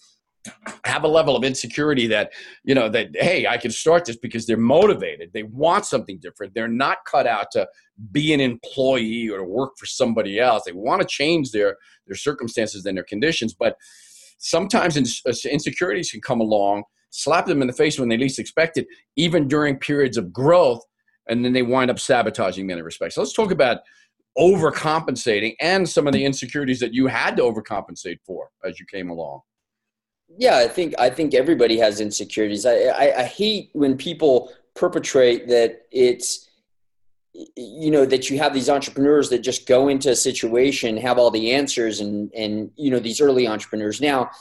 [0.84, 2.32] have a level of insecurity that
[2.64, 5.32] you know that hey i can start this because they're motivated.
[5.34, 6.54] They want something different.
[6.54, 7.68] They're not cut out to
[8.12, 10.66] be an employee or to work for somebody else.
[10.66, 13.56] They want to change their their circumstances and their conditions.
[13.56, 13.76] But
[14.38, 16.84] sometimes uh, insecurities can come along
[17.16, 20.82] slap them in the face when they least expect it even during periods of growth
[21.28, 23.80] and then they wind up sabotaging in many respects so let's talk about
[24.38, 29.10] overcompensating and some of the insecurities that you had to overcompensate for as you came
[29.10, 29.40] along.
[30.38, 32.66] Yeah i think i think everybody has insecurities.
[32.66, 36.50] I i, I hate when people perpetrate that it's
[37.56, 41.32] you know that you have these entrepreneurs that just go into a situation have all
[41.32, 44.00] the answers and and you know these early entrepreneurs.
[44.00, 44.32] Now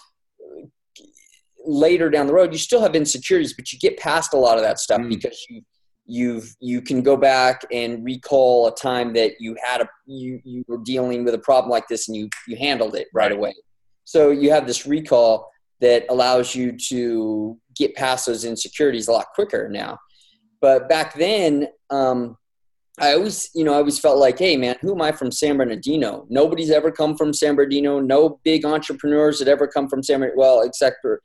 [1.65, 4.63] later down the road you still have insecurities but you get past a lot of
[4.63, 5.09] that stuff mm.
[5.09, 5.63] because you
[6.07, 10.65] you've you can go back and recall a time that you had a you you
[10.69, 13.33] were dealing with a problem like this and you you handled it right, right.
[13.33, 13.55] away
[14.05, 15.51] so you have this recall
[15.81, 19.99] that allows you to get past those insecurities a lot quicker now
[20.61, 22.37] but back then um,
[23.01, 25.57] I always, you know, I always felt like, hey, man, who am I from San
[25.57, 26.27] Bernardino?
[26.29, 27.99] Nobody's ever come from San Bernardino.
[27.99, 30.41] No big entrepreneurs that ever come from San Bernardino.
[30.41, 31.21] Well, except for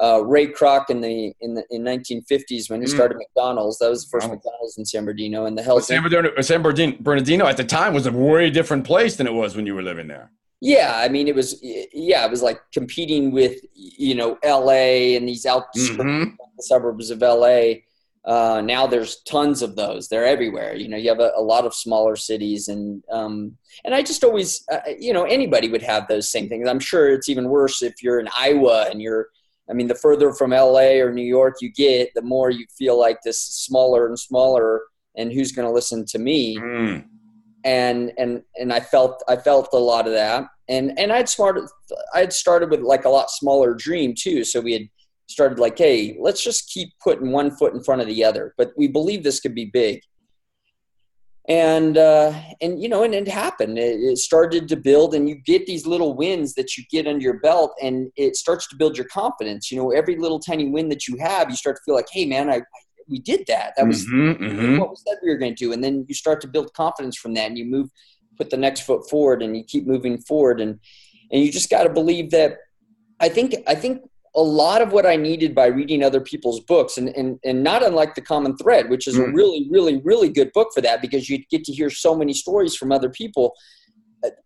[0.00, 2.90] uh, Ray Kroc in the in the in 1950s when he mm.
[2.90, 3.78] started McDonald's.
[3.78, 5.46] That was the first McDonald's in San Bernardino.
[5.46, 9.16] And the hell San Bernardino, San Bernardino at the time was a very different place
[9.16, 10.30] than it was when you were living there.
[10.64, 15.16] Yeah, I mean, it was yeah, it was like competing with you know L.A.
[15.16, 16.34] and these out mm-hmm.
[16.60, 17.84] suburbs of L.A.
[18.24, 20.08] Uh, now there's tons of those.
[20.08, 20.76] They're everywhere.
[20.76, 24.22] You know, you have a, a lot of smaller cities, and um, and I just
[24.22, 26.68] always, uh, you know, anybody would have those same things.
[26.68, 29.28] I'm sure it's even worse if you're in Iowa and you're.
[29.72, 33.00] I mean, the further from LA or New York you get, the more you feel
[33.00, 34.82] like this is smaller and smaller,
[35.16, 36.58] and who's going to listen to me?
[36.58, 37.06] Mm.
[37.64, 41.64] And and and I felt I felt a lot of that, and and I'd started
[42.12, 44.44] I'd started with like a lot smaller dream too.
[44.44, 44.88] So we had
[45.26, 48.52] started like, hey, let's just keep putting one foot in front of the other.
[48.58, 50.02] But we believe this could be big.
[51.48, 53.76] And uh, and you know, and it happened.
[53.76, 57.20] It, it started to build, and you get these little wins that you get under
[57.20, 59.70] your belt, and it starts to build your confidence.
[59.70, 62.26] You know, every little tiny win that you have, you start to feel like, hey,
[62.26, 62.62] man, I,
[63.08, 63.72] we did that.
[63.76, 64.78] That was mm-hmm, mm-hmm.
[64.78, 67.16] what we said we were going to do, and then you start to build confidence
[67.16, 67.90] from that, and you move,
[68.36, 70.78] put the next foot forward, and you keep moving forward, and
[71.32, 72.58] and you just got to believe that.
[73.18, 74.02] I think I think
[74.34, 77.82] a lot of what I needed by reading other people's books, and, and, and not
[77.82, 79.28] unlike The Common Thread, which is mm.
[79.28, 82.32] a really, really, really good book for that because you get to hear so many
[82.32, 83.54] stories from other people.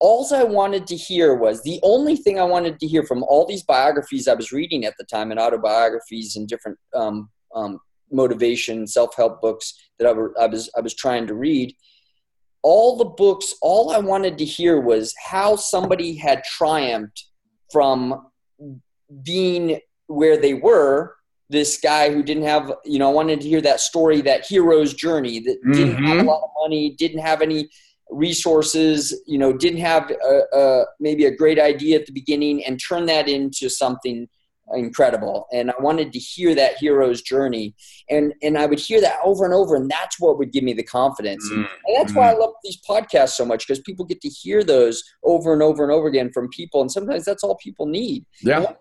[0.01, 3.47] All I wanted to hear was the only thing I wanted to hear from all
[3.47, 7.79] these biographies I was reading at the time, and autobiographies and different um, um,
[8.11, 11.75] motivation, self help books that I, were, I, was, I was trying to read.
[12.63, 17.27] All the books, all I wanted to hear was how somebody had triumphed
[17.71, 18.27] from
[19.23, 21.17] being where they were
[21.49, 24.95] this guy who didn't have you know I wanted to hear that story that hero's
[24.95, 25.73] journey that mm-hmm.
[25.73, 26.29] didn't have a mm-hmm.
[26.29, 27.69] lot of money didn't have any
[28.11, 32.81] resources you know didn't have a, a, maybe a great idea at the beginning and
[32.81, 34.29] turn that into something
[34.75, 37.75] incredible and i wanted to hear that hero's journey
[38.11, 40.73] and and i would hear that over and over and that's what would give me
[40.73, 41.63] the confidence mm-hmm.
[41.63, 45.05] and that's why i love these podcasts so much because people get to hear those
[45.23, 48.73] over and over and over again from people and sometimes that's all people need yeah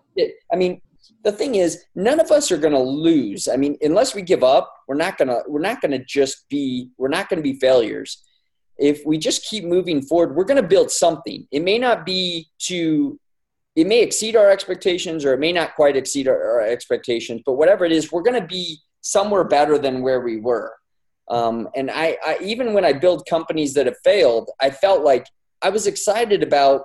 [0.52, 0.80] i mean
[1.24, 4.42] the thing is none of us are going to lose i mean unless we give
[4.42, 7.42] up we're not going to we're not going to just be we're not going to
[7.42, 8.22] be failures
[8.78, 12.48] if we just keep moving forward we're going to build something it may not be
[12.58, 13.18] to
[13.76, 17.52] it may exceed our expectations or it may not quite exceed our, our expectations, but
[17.52, 20.72] whatever it is, we're going to be somewhere better than where we were.
[21.28, 25.26] Um, and I, I, even when I build companies that have failed, I felt like
[25.60, 26.82] I was excited about.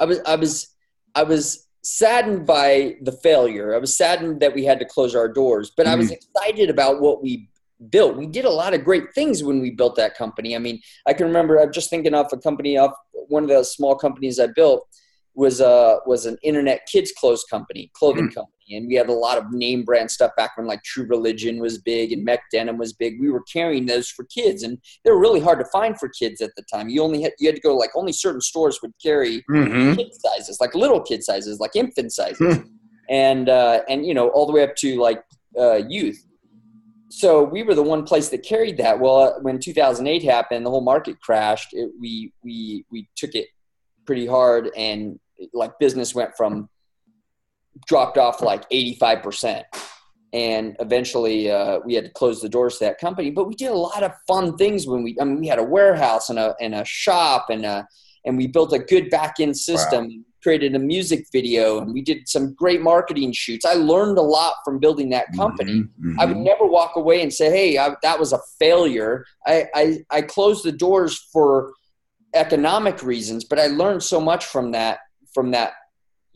[0.00, 0.74] I was, I was,
[1.14, 3.74] I was saddened by the failure.
[3.74, 5.90] I was saddened that we had to close our doors, but mm.
[5.90, 6.14] I was mm.
[6.14, 7.48] excited about what we
[7.90, 8.16] built.
[8.16, 10.56] We did a lot of great things when we built that company.
[10.56, 11.58] I mean, I can remember.
[11.58, 14.86] I'm just thinking off a company off one of the small companies I built
[15.34, 18.34] was a was an internet kids clothes company, clothing mm.
[18.34, 21.58] company, and we had a lot of name brand stuff back when like True Religion
[21.58, 23.20] was big and Mech Denim was big.
[23.20, 26.40] We were carrying those for kids, and they were really hard to find for kids
[26.40, 26.88] at the time.
[26.88, 29.94] You only had you had to go like only certain stores would carry mm-hmm.
[29.94, 32.62] kid sizes, like little kid sizes, like infant sizes, hmm.
[33.08, 35.22] and uh, and you know all the way up to like
[35.58, 36.24] uh, youth.
[37.10, 39.00] So we were the one place that carried that.
[39.00, 41.68] Well, uh, when 2008 happened, the whole market crashed.
[41.72, 43.46] It, we we we took it
[44.08, 45.20] pretty hard and
[45.52, 46.66] like business went from
[47.86, 49.64] dropped off like 85%
[50.32, 53.70] and eventually uh, we had to close the doors to that company but we did
[53.70, 56.54] a lot of fun things when we i mean we had a warehouse and a,
[56.60, 57.86] and a shop and a,
[58.24, 60.24] and we built a good back end system wow.
[60.42, 64.56] created a music video and we did some great marketing shoots i learned a lot
[64.64, 66.20] from building that company mm-hmm, mm-hmm.
[66.20, 69.98] i would never walk away and say hey I, that was a failure I, I
[70.10, 71.72] i closed the doors for
[72.34, 74.98] economic reasons but i learned so much from that
[75.32, 75.72] from that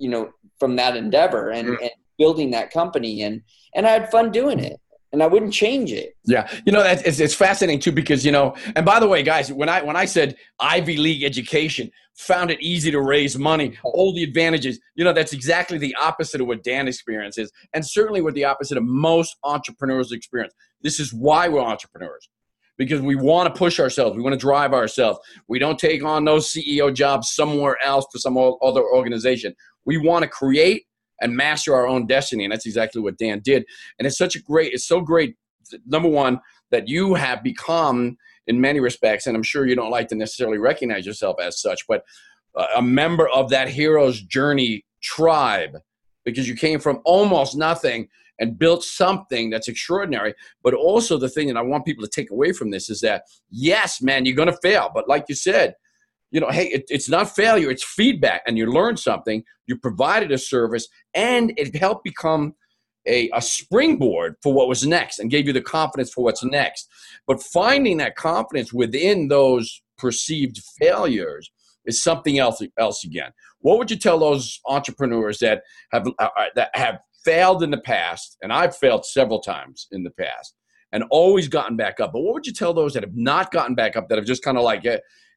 [0.03, 1.81] you know from that endeavor and, mm.
[1.81, 3.41] and building that company and
[3.75, 4.79] and I had fun doing it
[5.13, 6.17] and I wouldn't change it.
[6.25, 9.53] Yeah, you know it's, it's fascinating too because you know, and by the way, guys,
[9.53, 14.15] when I when I said Ivy League education, found it easy to raise money, all
[14.15, 18.35] the advantages, you know, that's exactly the opposite of what Dan experiences, and certainly what
[18.35, 20.55] the opposite of most entrepreneurs experience.
[20.83, 22.29] This is why we're entrepreneurs
[22.79, 25.19] because we want to push ourselves, we want to drive ourselves.
[25.47, 29.55] We don't take on those CEO jobs somewhere else for some other organization.
[29.85, 30.87] We want to create
[31.21, 32.45] and master our own destiny.
[32.45, 33.65] And that's exactly what Dan did.
[33.99, 35.37] And it's such a great, it's so great,
[35.87, 36.41] number one,
[36.71, 38.17] that you have become,
[38.49, 41.87] in many respects, and I'm sure you don't like to necessarily recognize yourself as such,
[41.87, 42.03] but
[42.75, 45.79] a member of that hero's journey tribe
[46.25, 50.35] because you came from almost nothing and built something that's extraordinary.
[50.63, 53.23] But also, the thing that I want people to take away from this is that,
[53.51, 54.91] yes, man, you're going to fail.
[54.93, 55.75] But like you said,
[56.33, 60.33] you know, hey, it, it's not failure, it's feedback, and you learned something, you provided
[60.33, 62.55] a service, and it helped become
[63.07, 66.89] a, a springboard for what was next and gave you the confidence for what's next.
[67.27, 71.51] But finding that confidence within those perceived failures
[71.85, 73.33] is something else else again.
[73.59, 77.79] What would you tell those entrepreneurs that have uh, uh that have failed in the
[77.79, 80.55] past, and I've failed several times in the past,
[80.93, 82.13] and always gotten back up.
[82.13, 84.43] But what would you tell those that have not gotten back up, that have just
[84.43, 84.85] kind of like,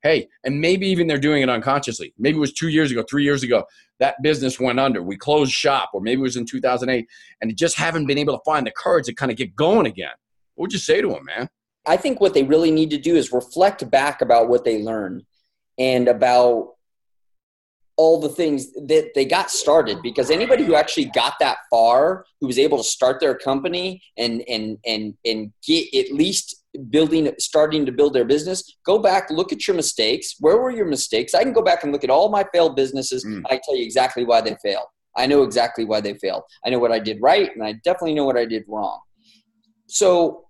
[0.05, 2.13] hey, and maybe even they're doing it unconsciously.
[2.19, 3.63] Maybe it was two years ago, three years ago,
[3.99, 5.01] that business went under.
[5.01, 7.07] We closed shop, or maybe it was in 2008,
[7.41, 9.87] and they just haven't been able to find the courage to kind of get going
[9.87, 10.11] again.
[10.53, 11.49] What would you say to them, man?
[11.87, 15.23] I think what they really need to do is reflect back about what they learned
[15.79, 16.73] and about
[17.97, 22.47] all the things that they got started because anybody who actually got that far who
[22.47, 27.85] was able to start their company and and and and get at least building starting
[27.85, 30.35] to build their business go back look at your mistakes.
[30.39, 31.33] Where were your mistakes?
[31.33, 33.41] I can go back and look at all my failed businesses mm.
[33.49, 34.87] i tell you exactly why they failed.
[35.17, 36.43] I know exactly why they failed.
[36.65, 38.99] I know what i did right and i definitely know what i did wrong.
[39.87, 40.45] So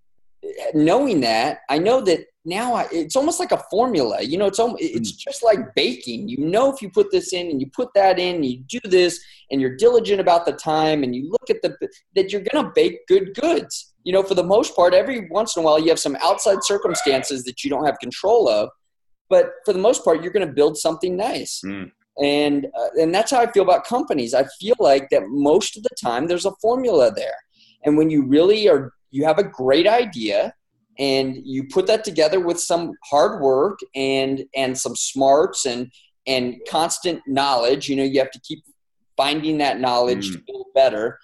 [0.74, 4.22] knowing that i know that now I, it's almost like a formula.
[4.22, 5.18] You know it's it's mm.
[5.18, 6.30] just like baking.
[6.30, 8.80] You know if you put this in and you put that in and you do
[8.84, 11.76] this and you're diligent about the time and you look at the
[12.16, 15.58] that you're going to bake good goods you know for the most part every once
[15.58, 18.70] in a while you have some outside circumstances that you don't have control of
[19.30, 21.92] but for the most part you're going to build something nice mm.
[22.24, 25.84] and uh, and that's how i feel about companies i feel like that most of
[25.84, 27.36] the time there's a formula there
[27.84, 30.54] and when you really are you have a great idea
[30.98, 35.92] and you put that together with some hard work and and some smarts and
[36.28, 38.64] and constant knowledge you know you have to keep
[39.18, 40.34] finding that knowledge mm.
[40.34, 41.18] to build better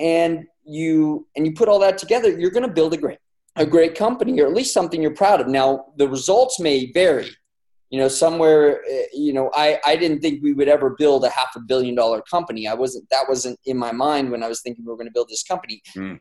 [0.00, 3.18] and you and you put all that together you're going to build a great
[3.56, 5.48] a great company or at least something you're proud of.
[5.48, 7.30] Now the results may vary.
[7.90, 11.28] You know somewhere eh, you know i i didn't think we would ever build a
[11.28, 12.68] half a billion dollar company.
[12.68, 15.12] I wasn't that wasn't in my mind when i was thinking we were going to
[15.12, 16.20] build this company mm.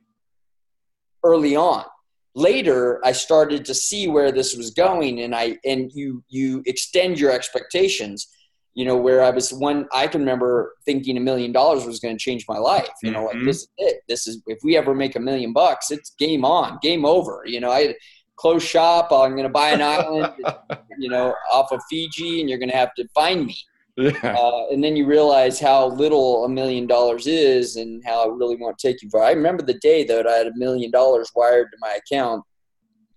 [1.23, 1.86] early on.
[2.34, 7.19] Later i started to see where this was going and i and you you extend
[7.19, 8.28] your expectations
[8.75, 12.15] you know where i was one i can remember thinking a million dollars was going
[12.15, 13.38] to change my life you know mm-hmm.
[13.38, 16.45] like this is it this is if we ever make a million bucks it's game
[16.45, 17.93] on game over you know i
[18.36, 20.34] close shop i'm going to buy an island
[20.99, 23.55] you know off of fiji and you're going to have to find me
[23.99, 24.34] yeah.
[24.38, 28.55] Uh, and then you realize how little a million dollars is and how it really
[28.55, 29.23] won't take you far.
[29.23, 32.43] I remember the day that I had a million dollars wired to my account,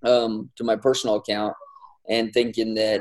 [0.02, 1.54] um, to my personal account,
[2.08, 3.00] and thinking that,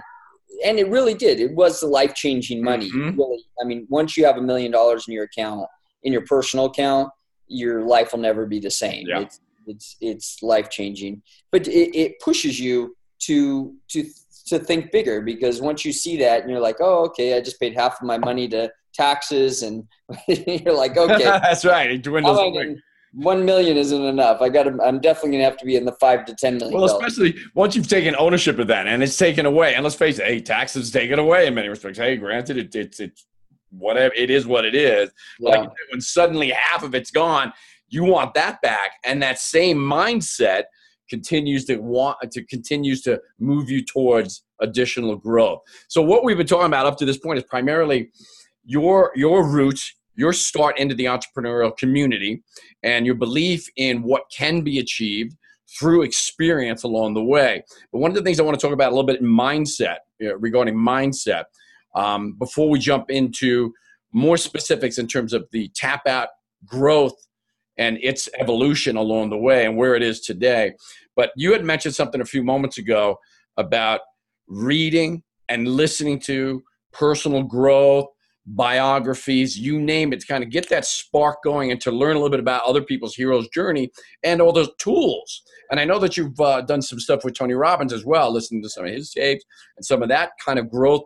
[0.66, 1.40] and it really did.
[1.40, 2.90] It was the life changing money.
[2.90, 3.18] Mm-hmm.
[3.18, 5.68] Really, I mean, once you have a million dollars in your account,
[6.04, 7.10] in your personal account,
[7.48, 9.06] your life will never be the same.
[9.08, 9.22] Yeah.
[9.22, 14.06] It's it's it's life changing, but it, it pushes you to to
[14.48, 17.60] to think bigger because once you see that and you're like, oh, okay, I just
[17.60, 19.88] paid half of my money to taxes, and
[20.28, 21.92] you're like, okay, that's right.
[21.92, 22.38] It dwindles.
[23.14, 24.42] One million isn't enough.
[24.42, 24.68] I got.
[24.82, 26.80] I'm definitely gonna have to be in the five to ten million.
[26.80, 29.76] Well, especially once you've taken ownership of that and it's taken away.
[29.76, 31.98] And let's face it, hey, taxes taken away in many respects.
[31.98, 33.26] Hey, granted, it, it's it's
[33.70, 35.12] whatever it is, what it is.
[35.40, 35.50] Yeah.
[35.50, 37.52] Like when suddenly half of it's gone,
[37.90, 40.64] you want that back, and that same mindset
[41.10, 45.60] continues to want to continues to move you towards additional growth.
[45.90, 48.10] So what we've been talking about up to this point is primarily
[48.64, 52.44] your your roots, your start into the entrepreneurial community,
[52.84, 55.36] and your belief in what can be achieved
[55.80, 57.64] through experience along the way.
[57.92, 59.98] But one of the things I want to talk about a little bit in mindset
[60.20, 61.46] regarding mindset
[61.96, 63.74] um, before we jump into
[64.14, 66.28] more specifics in terms of the tap out
[66.66, 67.16] growth
[67.78, 70.74] and its evolution along the way and where it is today.
[71.16, 73.18] But you had mentioned something a few moments ago
[73.58, 74.02] about
[74.48, 78.08] reading and listening to personal growth,
[78.56, 82.20] biographies, you name it, to kind of get that spark going and to learn a
[82.20, 83.92] little bit about other people's hero's journey
[84.24, 85.44] and all those tools.
[85.70, 88.62] And I know that you've uh, done some stuff with Tony Robbins as well, listening
[88.64, 89.46] to some of his tapes
[89.78, 91.04] and some of that kind of growth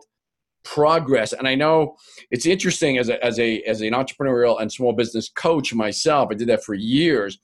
[0.64, 1.32] progress.
[1.32, 1.96] And I know
[2.30, 6.28] it's interesting as a, as a as an entrepreneurial and small business coach myself.
[6.30, 7.38] I did that for years.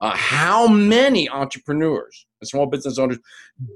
[0.00, 3.18] Uh, how many entrepreneurs small business owners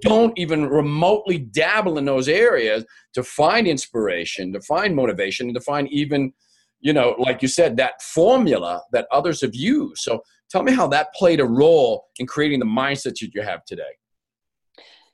[0.01, 5.61] don't even remotely dabble in those areas to find inspiration, to find motivation, and to
[5.61, 6.33] find even,
[6.81, 10.03] you know, like you said, that formula that others have used.
[10.03, 13.65] So tell me how that played a role in creating the mindset that you have
[13.65, 13.83] today.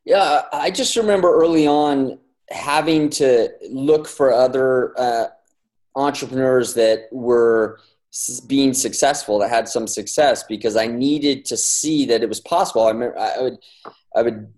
[0.04, 2.18] Yeah, I just remember early on
[2.50, 5.26] having to look for other uh,
[5.94, 7.80] entrepreneurs that were
[8.47, 12.83] being successful that had some success because I needed to see that it was possible.
[12.83, 13.59] I remember I would
[14.16, 14.53] I would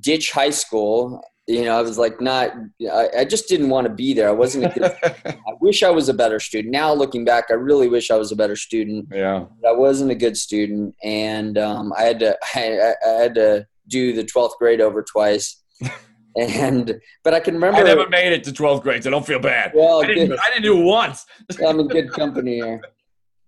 [0.00, 1.22] ditch high school.
[1.46, 2.52] You know, I was like not.
[2.90, 4.28] I, I just didn't want to be there.
[4.28, 4.64] I wasn't.
[4.66, 6.72] A good, I wish I was a better student.
[6.72, 9.08] Now looking back, I really wish I was a better student.
[9.12, 12.38] Yeah, I wasn't a good student, and um, I had to.
[12.54, 15.62] I, I had to do the twelfth grade over twice.
[16.36, 17.78] And but I can remember.
[17.78, 19.72] I never made it to 12th grade, so don't feel bad.
[19.74, 21.26] Well, I didn't, I didn't do it once.
[21.66, 22.80] I'm in good company here.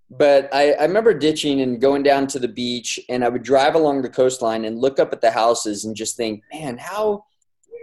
[0.09, 3.75] But I, I remember ditching and going down to the beach, and I would drive
[3.75, 7.25] along the coastline and look up at the houses and just think, man, how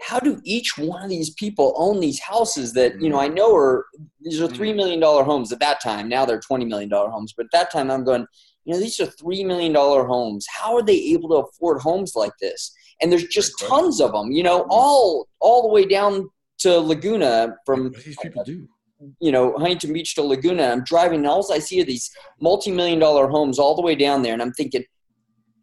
[0.04, 3.56] how do each one of these people own these houses that you know I know
[3.56, 3.86] are
[4.22, 6.08] these are three million dollar homes at that time.
[6.10, 8.26] Now they're twenty million dollar homes, but at that time I'm going,
[8.66, 10.46] you know, these are three million dollar homes.
[10.50, 12.74] How are they able to afford homes like this?
[13.02, 14.32] And there's just tons of them.
[14.32, 16.30] You know, all all the way down
[16.60, 18.68] to Laguna from what these people do?
[19.20, 20.64] You know, Huntington Beach to Laguna.
[20.64, 22.10] I'm driving, and all I see are these
[22.42, 24.84] multi-million dollar homes all the way down there, and I'm thinking,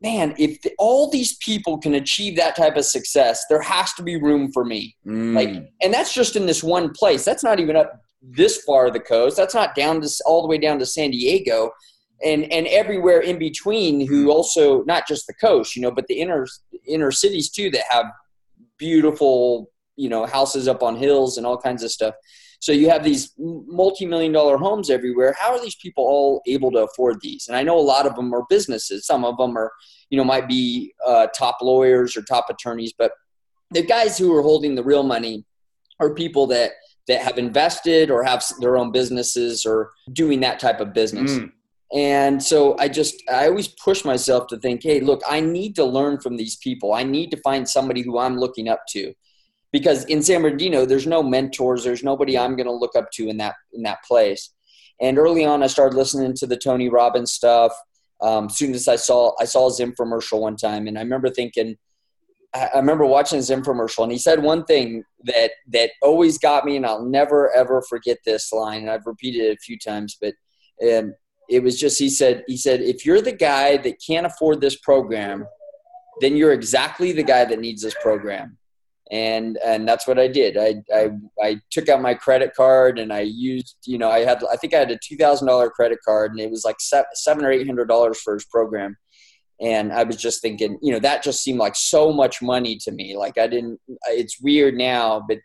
[0.03, 4.03] man, if the, all these people can achieve that type of success, there has to
[4.03, 4.97] be room for me.
[5.07, 5.35] Mm.
[5.35, 7.25] Like, and that's just in this one place.
[7.25, 9.37] That's not even up this far of the coast.
[9.37, 11.71] That's not down to all the way down to San Diego
[12.25, 14.31] and and everywhere in between who hmm.
[14.31, 16.47] also not just the coast you know but the inner
[16.87, 18.07] inner cities too that have
[18.79, 22.15] beautiful you know houses up on hills and all kinds of stuff.
[22.63, 25.35] So you have these multi-million dollar homes everywhere.
[25.39, 27.49] How are these people all able to afford these?
[27.49, 29.07] And i know a lot of them are businesses.
[29.07, 29.71] Some of them are
[30.09, 33.13] you know might be uh, top lawyers or top attorneys but
[33.71, 35.45] the guys who are holding the real money
[36.01, 36.73] are people that
[37.07, 41.33] that have invested or have their own businesses or doing that type of business.
[41.33, 41.53] Mm.
[41.93, 45.85] And so I just, I always push myself to think, hey, look, I need to
[45.85, 46.93] learn from these people.
[46.93, 49.13] I need to find somebody who I'm looking up to.
[49.73, 53.29] Because in San Bernardino, there's no mentors, there's nobody I'm going to look up to
[53.29, 54.51] in that in that place.
[55.01, 57.73] And early on, I started listening to the Tony Robbins stuff.
[58.21, 61.31] Um, as soon as I saw, I saw his infomercial one time, and I remember
[61.31, 61.77] thinking,
[62.53, 66.77] I remember watching his infomercial, and he said one thing that that always got me,
[66.77, 68.83] and I'll never ever forget this line.
[68.83, 70.35] And I've repeated it a few times, but
[70.87, 71.15] um,
[71.51, 74.77] it was just he said he said if you're the guy that can't afford this
[74.77, 75.47] program
[76.21, 78.57] then you're exactly the guy that needs this program.
[79.13, 80.57] And and that's what i did.
[80.57, 81.11] I i,
[81.43, 84.73] I took out my credit card and i used you know i had i think
[84.73, 88.21] i had a $2000 credit card and it was like seven or eight hundred dollars
[88.21, 88.97] for his program.
[89.61, 92.93] And i was just thinking you know that just seemed like so much money to
[92.93, 93.17] me.
[93.17, 95.39] Like i didn't it's weird now but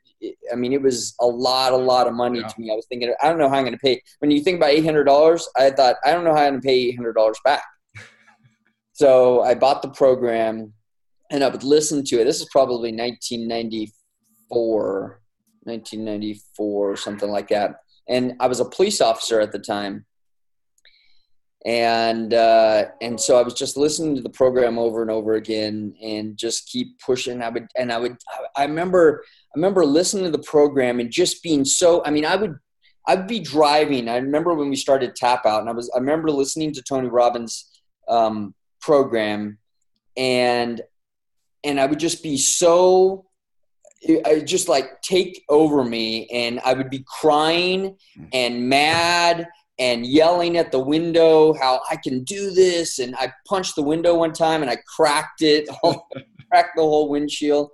[0.52, 2.48] I mean, it was a lot, a lot of money yeah.
[2.48, 2.72] to me.
[2.72, 4.02] I was thinking, I don't know how I'm going to pay.
[4.20, 6.62] When you think about eight hundred dollars, I thought, I don't know how I'm going
[6.62, 7.64] to pay eight hundred dollars back.
[8.94, 10.74] so I bought the program,
[11.32, 12.26] and I would listen to it.
[12.26, 15.22] This is probably 1994,
[15.64, 17.78] 1994, something like that.
[18.08, 20.06] And I was a police officer at the time,
[21.66, 25.96] and uh, and so I was just listening to the program over and over again,
[26.02, 27.42] and just keep pushing.
[27.42, 28.18] I would, and I would.
[28.56, 32.04] I remember I remember listening to the program and just being so.
[32.06, 32.56] I mean, I would
[33.08, 34.08] I'd be driving.
[34.08, 37.08] I remember when we started Tap Out, and I was I remember listening to Tony
[37.08, 39.58] Robbins' um, program,
[40.16, 40.82] and
[41.64, 43.26] and I would just be so.
[44.24, 47.98] I just like take over me, and I would be crying
[48.34, 53.76] and mad and yelling at the window how I can do this, and I punched
[53.76, 55.68] the window one time and I cracked it,
[56.50, 57.72] cracked the whole windshield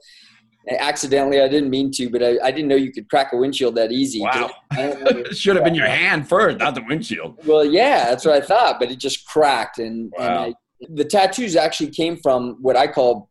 [0.70, 1.42] accidentally.
[1.42, 3.92] I didn't mean to, but I, I, didn't know you could crack a windshield that
[3.92, 4.22] easy.
[4.22, 4.52] Wow.
[4.72, 7.40] it should have been your hand first, not the windshield.
[7.46, 9.80] Well, yeah, that's what I thought, but it just cracked.
[9.80, 10.26] And, wow.
[10.26, 10.54] and I,
[10.90, 13.30] the tattoos actually came from what I call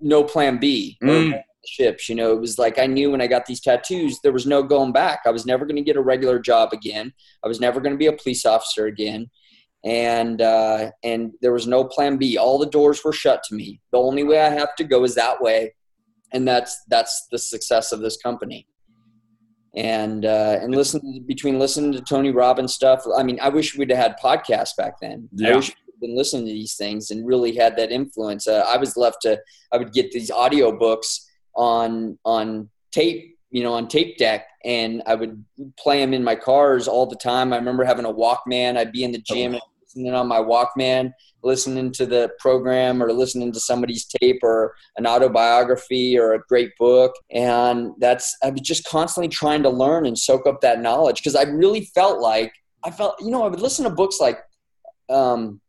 [0.00, 0.98] no plan B.
[1.02, 1.40] Mm.
[1.66, 4.46] Ships, you know, it was like I knew when I got these tattoos, there was
[4.46, 5.20] no going back.
[5.26, 7.12] I was never going to get a regular job again.
[7.44, 9.30] I was never going to be a police officer again
[9.84, 12.38] and uh, and there was no plan B.
[12.38, 13.80] All the doors were shut to me.
[13.92, 15.74] The only way I have to go is that way,
[16.32, 18.66] and that's that's the success of this company
[19.76, 23.04] and uh, and listen between listening to Tony Robbins stuff.
[23.16, 25.28] I mean, I wish we'd have had podcasts back then.
[25.38, 25.56] I Yeah.
[25.56, 28.46] wish we'd been listening to these things and really had that influence.
[28.46, 29.40] Uh, I was left to
[29.72, 35.02] I would get these audio books on on tape, you know, on tape deck, and
[35.06, 35.44] I would
[35.78, 37.52] play them in my cars all the time.
[37.52, 38.76] I remember having a Walkman.
[38.76, 43.12] I'd be in the gym and listening on my Walkman, listening to the program or
[43.12, 47.12] listening to somebody's tape or an autobiography or a great book.
[47.30, 51.36] And that's, I was just constantly trying to learn and soak up that knowledge because
[51.36, 52.52] I really felt like,
[52.82, 54.40] I felt, you know, I would listen to books like
[55.10, 55.60] um,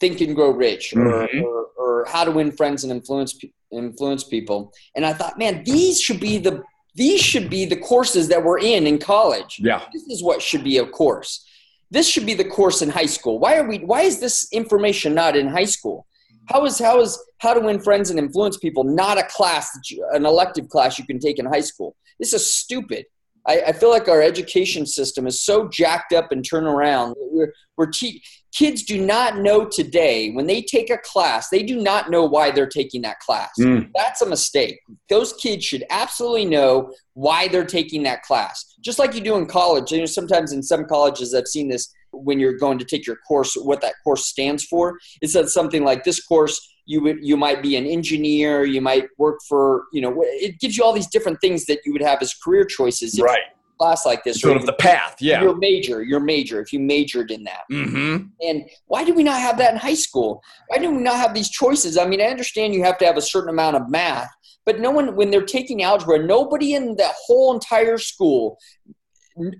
[0.00, 1.42] Think and Grow Rich or, Mhm.
[1.42, 1.66] or,
[1.98, 3.38] or How to Win Friends and Influence,
[3.72, 4.72] Influence People.
[4.94, 6.62] And I thought, man, these should be the,
[6.94, 9.60] these should be the courses that we're in in college.
[9.62, 9.84] Yeah.
[9.92, 11.44] this is what should be a course.
[11.90, 13.38] This should be the course in high school.
[13.38, 16.06] Why are we why is this information not in high school?
[16.46, 19.90] How is how is how to win friends and influence people not a class that
[19.90, 21.96] you, an elective class you can take in high school?
[22.18, 23.06] This is stupid.
[23.46, 27.14] I, I feel like our education system is so jacked up and turned around.
[27.18, 28.22] We're, we're te-
[28.54, 32.50] kids do not know today when they take a class they do not know why
[32.50, 33.50] they're taking that class.
[33.58, 33.90] Mm.
[33.94, 34.80] that's a mistake.
[35.08, 38.76] Those kids should absolutely know why they're taking that class.
[38.80, 39.92] Just like you do in college.
[39.92, 43.16] You know sometimes in some colleges i've seen this when you're going to take your
[43.16, 44.98] course what that course stands for.
[45.20, 49.08] It says something like this course you would you might be an engineer you might
[49.18, 52.18] work for you know it gives you all these different things that you would have
[52.22, 53.40] as career choices Right.
[53.78, 55.16] Class like this Sort of the path.
[55.20, 55.40] Yeah.
[55.42, 58.26] your major your major if you majored in that Mm-hmm.
[58.42, 60.42] and why do we not have that in high school?
[60.68, 61.96] Why do we not have these choices?
[61.96, 64.30] I mean, I understand you have to have a certain amount of math,
[64.66, 68.58] but no one, when they're taking algebra, nobody in the whole entire school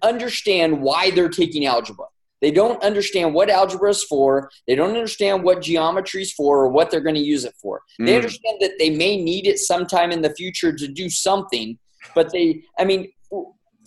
[0.03, 2.07] understand why they're taking algebra.
[2.41, 4.51] They don't understand what algebra is for.
[4.67, 7.83] They don't understand what geometry is for or what they're going to use it for.
[7.99, 8.17] They Mm.
[8.17, 11.79] understand that they may need it sometime in the future to do something,
[12.15, 13.11] but they, I mean,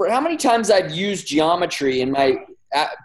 [0.02, 2.38] for how many times I've used geometry in my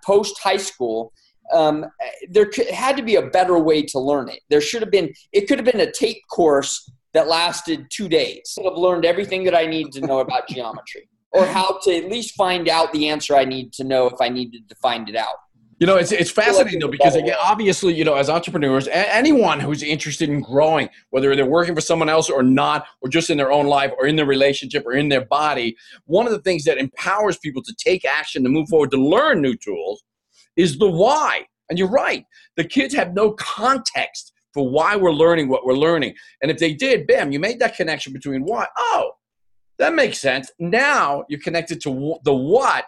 [0.03, 1.12] post high school,
[1.53, 1.84] um,
[2.30, 4.40] there could, had to be a better way to learn it.
[4.49, 8.57] There should have been, it could have been a tape course that lasted two days.
[8.59, 12.11] I have learned everything that I need to know about geometry or how to at
[12.11, 15.16] least find out the answer I need to know if I needed to find it
[15.16, 15.36] out.
[15.79, 19.61] You know, it's it's fascinating though because again, obviously, you know, as entrepreneurs, a- anyone
[19.61, 23.37] who's interested in growing, whether they're working for someone else or not, or just in
[23.37, 26.64] their own life or in their relationship or in their body, one of the things
[26.64, 30.03] that empowers people to take action to move forward to learn new tools
[30.57, 31.47] is the why.
[31.68, 32.24] And you're right,
[32.57, 36.14] the kids have no context for why we're learning what we're learning.
[36.41, 38.66] And if they did, bam, you made that connection between why.
[38.79, 39.11] Oh,
[39.79, 40.51] that makes sense.
[40.59, 42.87] Now you're connected to the what,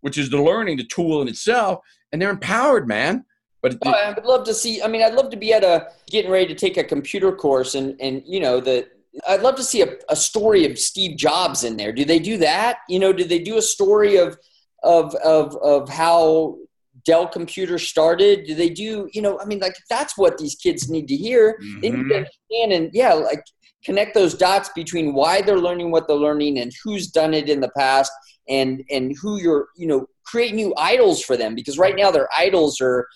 [0.00, 1.78] which is the learning, the tool in itself,
[2.14, 3.24] and they're empowered, man.
[3.60, 4.80] But Oh, I would love to see.
[4.80, 7.74] I mean, I'd love to be at a getting ready to take a computer course,
[7.74, 8.86] and and you know the.
[9.28, 11.92] I'd love to see a, a story of Steve Jobs in there.
[11.92, 12.78] Do they do that?
[12.88, 14.38] You know, do they do a story of
[14.84, 16.58] of of of how
[17.04, 18.44] Dell Computer started?
[18.46, 19.08] Do they do?
[19.12, 21.58] You know, I mean, like that's what these kids need to hear.
[21.82, 22.16] They need to Mhm.
[22.18, 23.42] understand and yeah, like
[23.84, 27.60] connect those dots between why they're learning what they're learning and who's done it in
[27.60, 28.12] the past
[28.48, 32.28] and and who you're you know create new idols for them because right now their
[32.36, 33.06] idols are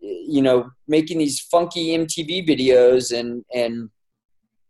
[0.00, 3.90] you know making these funky MTV videos and and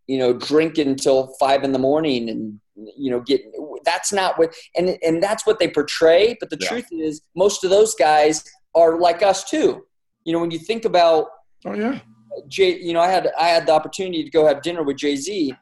[0.07, 2.59] you know drinking until five in the morning and
[2.97, 3.41] you know get
[3.85, 6.69] that's not what and and that's what they portray but the Yeah.
[6.69, 8.43] truth is most of those guys
[8.75, 9.85] are like us too
[10.25, 11.27] you know when you think about
[11.65, 11.99] oh yeah,
[12.47, 15.15] Jay, you know, I had I had the opportunity to go have dinner with Jay
[15.15, 15.53] Z,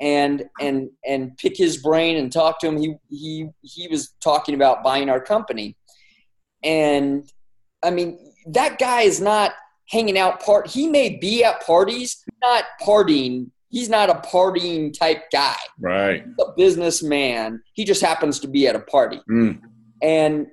[0.00, 2.76] and and and pick his brain and talk to him.
[2.76, 5.76] He he he was talking about buying our company,
[6.62, 7.30] and
[7.82, 8.18] I mean
[8.48, 9.52] that guy is not
[9.88, 10.68] hanging out part.
[10.68, 13.50] He may be at parties, not partying.
[13.68, 15.56] He's not a partying type guy.
[15.80, 16.24] right.
[16.24, 17.62] He's a businessman.
[17.74, 19.20] He just happens to be at a party.
[19.28, 19.60] Mm.
[20.02, 20.46] And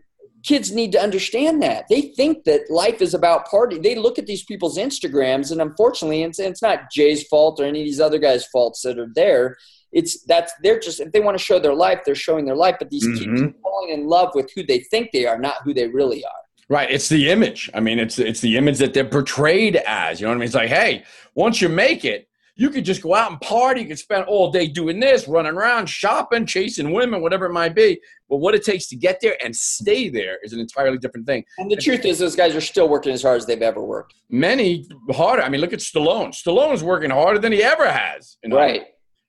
[0.44, 1.86] kids need to understand that.
[1.90, 3.78] They think that life is about party.
[3.80, 7.82] They look at these people's Instagrams, and unfortunately, it's, it's not Jay's fault or any
[7.82, 9.58] of these other guys' faults that are there.
[9.92, 12.78] It's that's they're just if they want to show their life, they're showing their life.
[12.80, 13.50] But these kids Mhm.
[13.50, 16.32] are falling in love with who they think they are, not who they really are.
[16.68, 16.90] Right.
[16.90, 17.70] It's the image.
[17.76, 20.20] I mean, it's it's the image that they're portrayed as.
[20.20, 20.46] You know what I mean?
[20.48, 21.04] It's like, hey,
[21.36, 23.82] once you make it, you could just go out and party.
[23.82, 27.74] You could spend all day doing this, running around, shopping, chasing women, whatever it might
[27.74, 28.00] be.
[28.30, 31.44] But what it takes to get there and stay there is an entirely different thing.
[31.58, 34.14] And the truth is, those guys are still working as hard as they've ever worked.
[34.30, 35.42] Many harder.
[35.42, 36.30] I mean, look at Stallone.
[36.30, 38.38] Stallone's working harder than he ever has.
[38.44, 38.72] in Hollywood.
[38.72, 38.88] Right.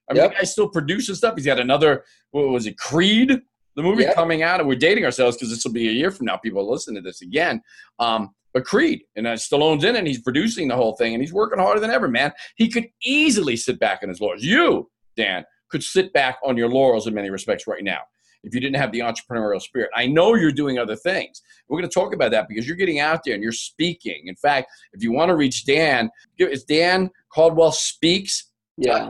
[0.09, 0.31] I mean, Yep.
[0.31, 1.33] the guy's still producing stuff.
[1.35, 3.41] He's got another, what was it, Creed?
[3.75, 4.13] The movie Yep.
[4.15, 6.37] coming out, and we're dating ourselves because this will be a year from now.
[6.37, 7.61] People listen to this again.
[7.99, 11.21] Um, but Creed, and uh, Stallone's in it, and he's producing the whole thing, and
[11.21, 12.31] he's working harder than ever, man.
[12.55, 14.43] He could easily sit back on his laurels.
[14.43, 17.99] You, Dan, could sit back on your laurels in many respects right now.
[18.43, 19.89] if you didn't have the entrepreneurial spirit.
[19.93, 21.41] I know you're doing other things.
[21.67, 24.21] We're going to talk about that because you're getting out there and you're speaking.
[24.27, 28.51] In fact, if you want to reach Dan, it's Dan Caldwell Speaks.
[28.77, 29.09] Yeah.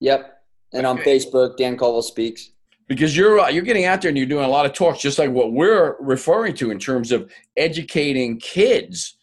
[0.00, 0.34] Yep.
[0.72, 1.00] And okay.
[1.00, 2.50] on Facebook, Dan Caldwell Speaks
[2.88, 5.18] because you're uh, you're getting out there and you're doing a lot of talks just
[5.18, 9.16] like what we're referring to in terms of educating kids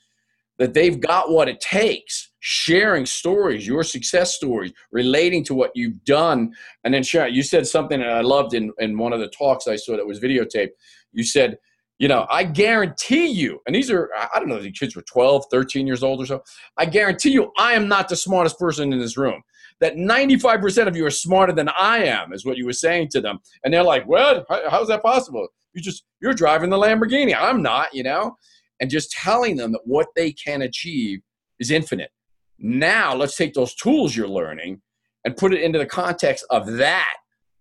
[0.57, 6.01] that they've got what it takes sharing stories your success stories relating to what you've
[6.05, 6.53] done.
[6.83, 9.67] And then sharing you said something that i loved in, in one of the talks
[9.67, 10.69] i saw that was videotaped.
[11.11, 11.57] You said
[11.97, 15.45] you know i guarantee you and these are i don't know the kids were 12
[15.49, 16.43] 13 years old or so.
[16.77, 19.41] I guarantee you i am not the smartest person in this room
[19.81, 23.21] that 95% of you are smarter than I am, is what you were saying to
[23.21, 23.39] them.
[23.63, 24.45] And they're like, what?
[24.69, 25.47] How's that possible?
[25.73, 27.35] You just, you're driving the Lamborghini.
[27.37, 28.35] I'm not, you know?
[28.79, 31.19] And just telling them that what they can achieve
[31.59, 32.11] is infinite.
[32.57, 34.81] Now let's take those tools you're learning
[35.25, 37.15] and put it into the context of that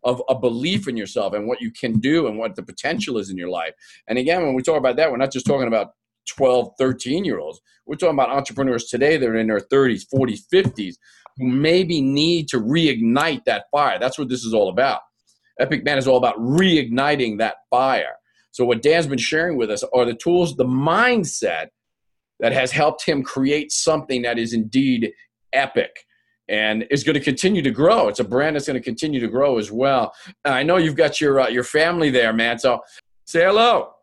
[0.05, 3.31] of a belief in yourself and what you can do and what the potential is
[3.31, 3.73] in your life.
[4.07, 5.93] And again, when we talk about that, we're not just talking about
[6.29, 7.61] 12, 13 year olds.
[7.87, 10.95] We're talking about entrepreneurs today that are in their 30s, 40s, 50s
[11.37, 13.99] who maybe need to reignite that fire.
[13.99, 15.01] That's what this is all about.
[15.61, 18.17] Epic Man is all about reigniting that fire.
[18.51, 21.69] So, what Dan's been sharing with us are the tools, the mindset
[22.41, 25.13] that has helped him create something that is indeed
[25.53, 26.05] epic
[26.49, 28.09] and is going to continue to grow.
[28.09, 30.13] It's a brand that's going to continue to grow as well.
[30.45, 32.59] I know you've got your uh, your family there, man.
[32.59, 32.81] So
[33.25, 33.95] say hello.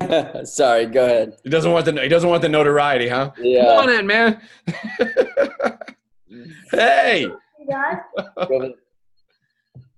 [0.44, 1.36] Sorry, go ahead.
[1.44, 3.32] He doesn't want the he doesn't want the notoriety, huh?
[3.38, 3.64] Yeah.
[3.64, 4.40] Come on in, man.
[6.70, 7.26] hey.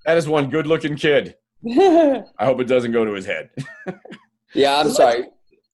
[0.04, 1.36] that is one good looking kid.
[1.68, 3.50] I hope it doesn't go to his head.
[4.54, 5.24] yeah, I'm sorry.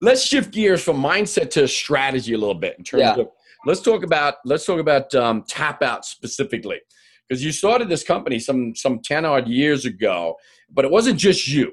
[0.00, 3.14] Let's shift gears from mindset to strategy a little bit in terms yeah.
[3.14, 3.28] of
[3.66, 6.80] let's talk about let's talk about um, tap out specifically
[7.28, 10.36] because you started this company some some 10 odd years ago
[10.70, 11.72] but it wasn't just you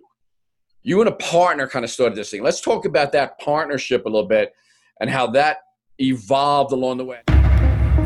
[0.84, 4.10] you and a partner kind of started this thing let's talk about that partnership a
[4.10, 4.52] little bit
[5.00, 5.58] and how that
[6.00, 7.22] evolved along the way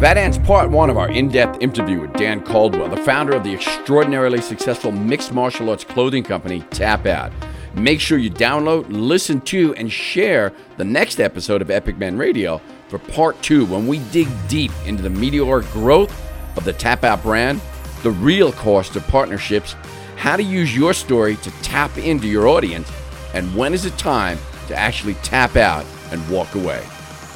[0.02, 3.44] that ends part one of our in depth interview with Dan Caldwell, the founder of
[3.44, 7.32] the extraordinarily successful mixed martial arts clothing company Tap Out.
[7.76, 12.60] Make sure you download, listen to, and share the next episode of Epic Man Radio
[12.88, 16.12] for part two when we dig deep into the meteoric growth
[16.58, 17.62] of the Tap Out brand,
[18.02, 19.74] the real cost of partnerships,
[20.16, 22.92] how to use your story to tap into your audience,
[23.36, 26.82] and when is it time to actually tap out and walk away.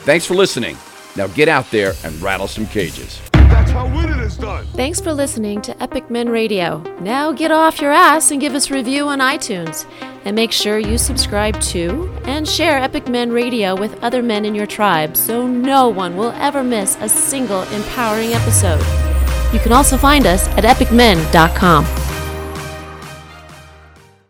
[0.03, 0.76] Thanks for listening.
[1.16, 3.22] Now get out there and rattle some cages.
[3.32, 4.66] That's how winning is done.
[4.74, 6.80] Thanks for listening to Epic Men Radio.
[6.99, 9.86] Now get off your ass and give us a review on iTunes.
[10.26, 14.55] And make sure you subscribe to and share Epic Men Radio with other men in
[14.55, 18.84] your tribe so no one will ever miss a single empowering episode.
[19.53, 21.86] You can also find us at epicmen.com.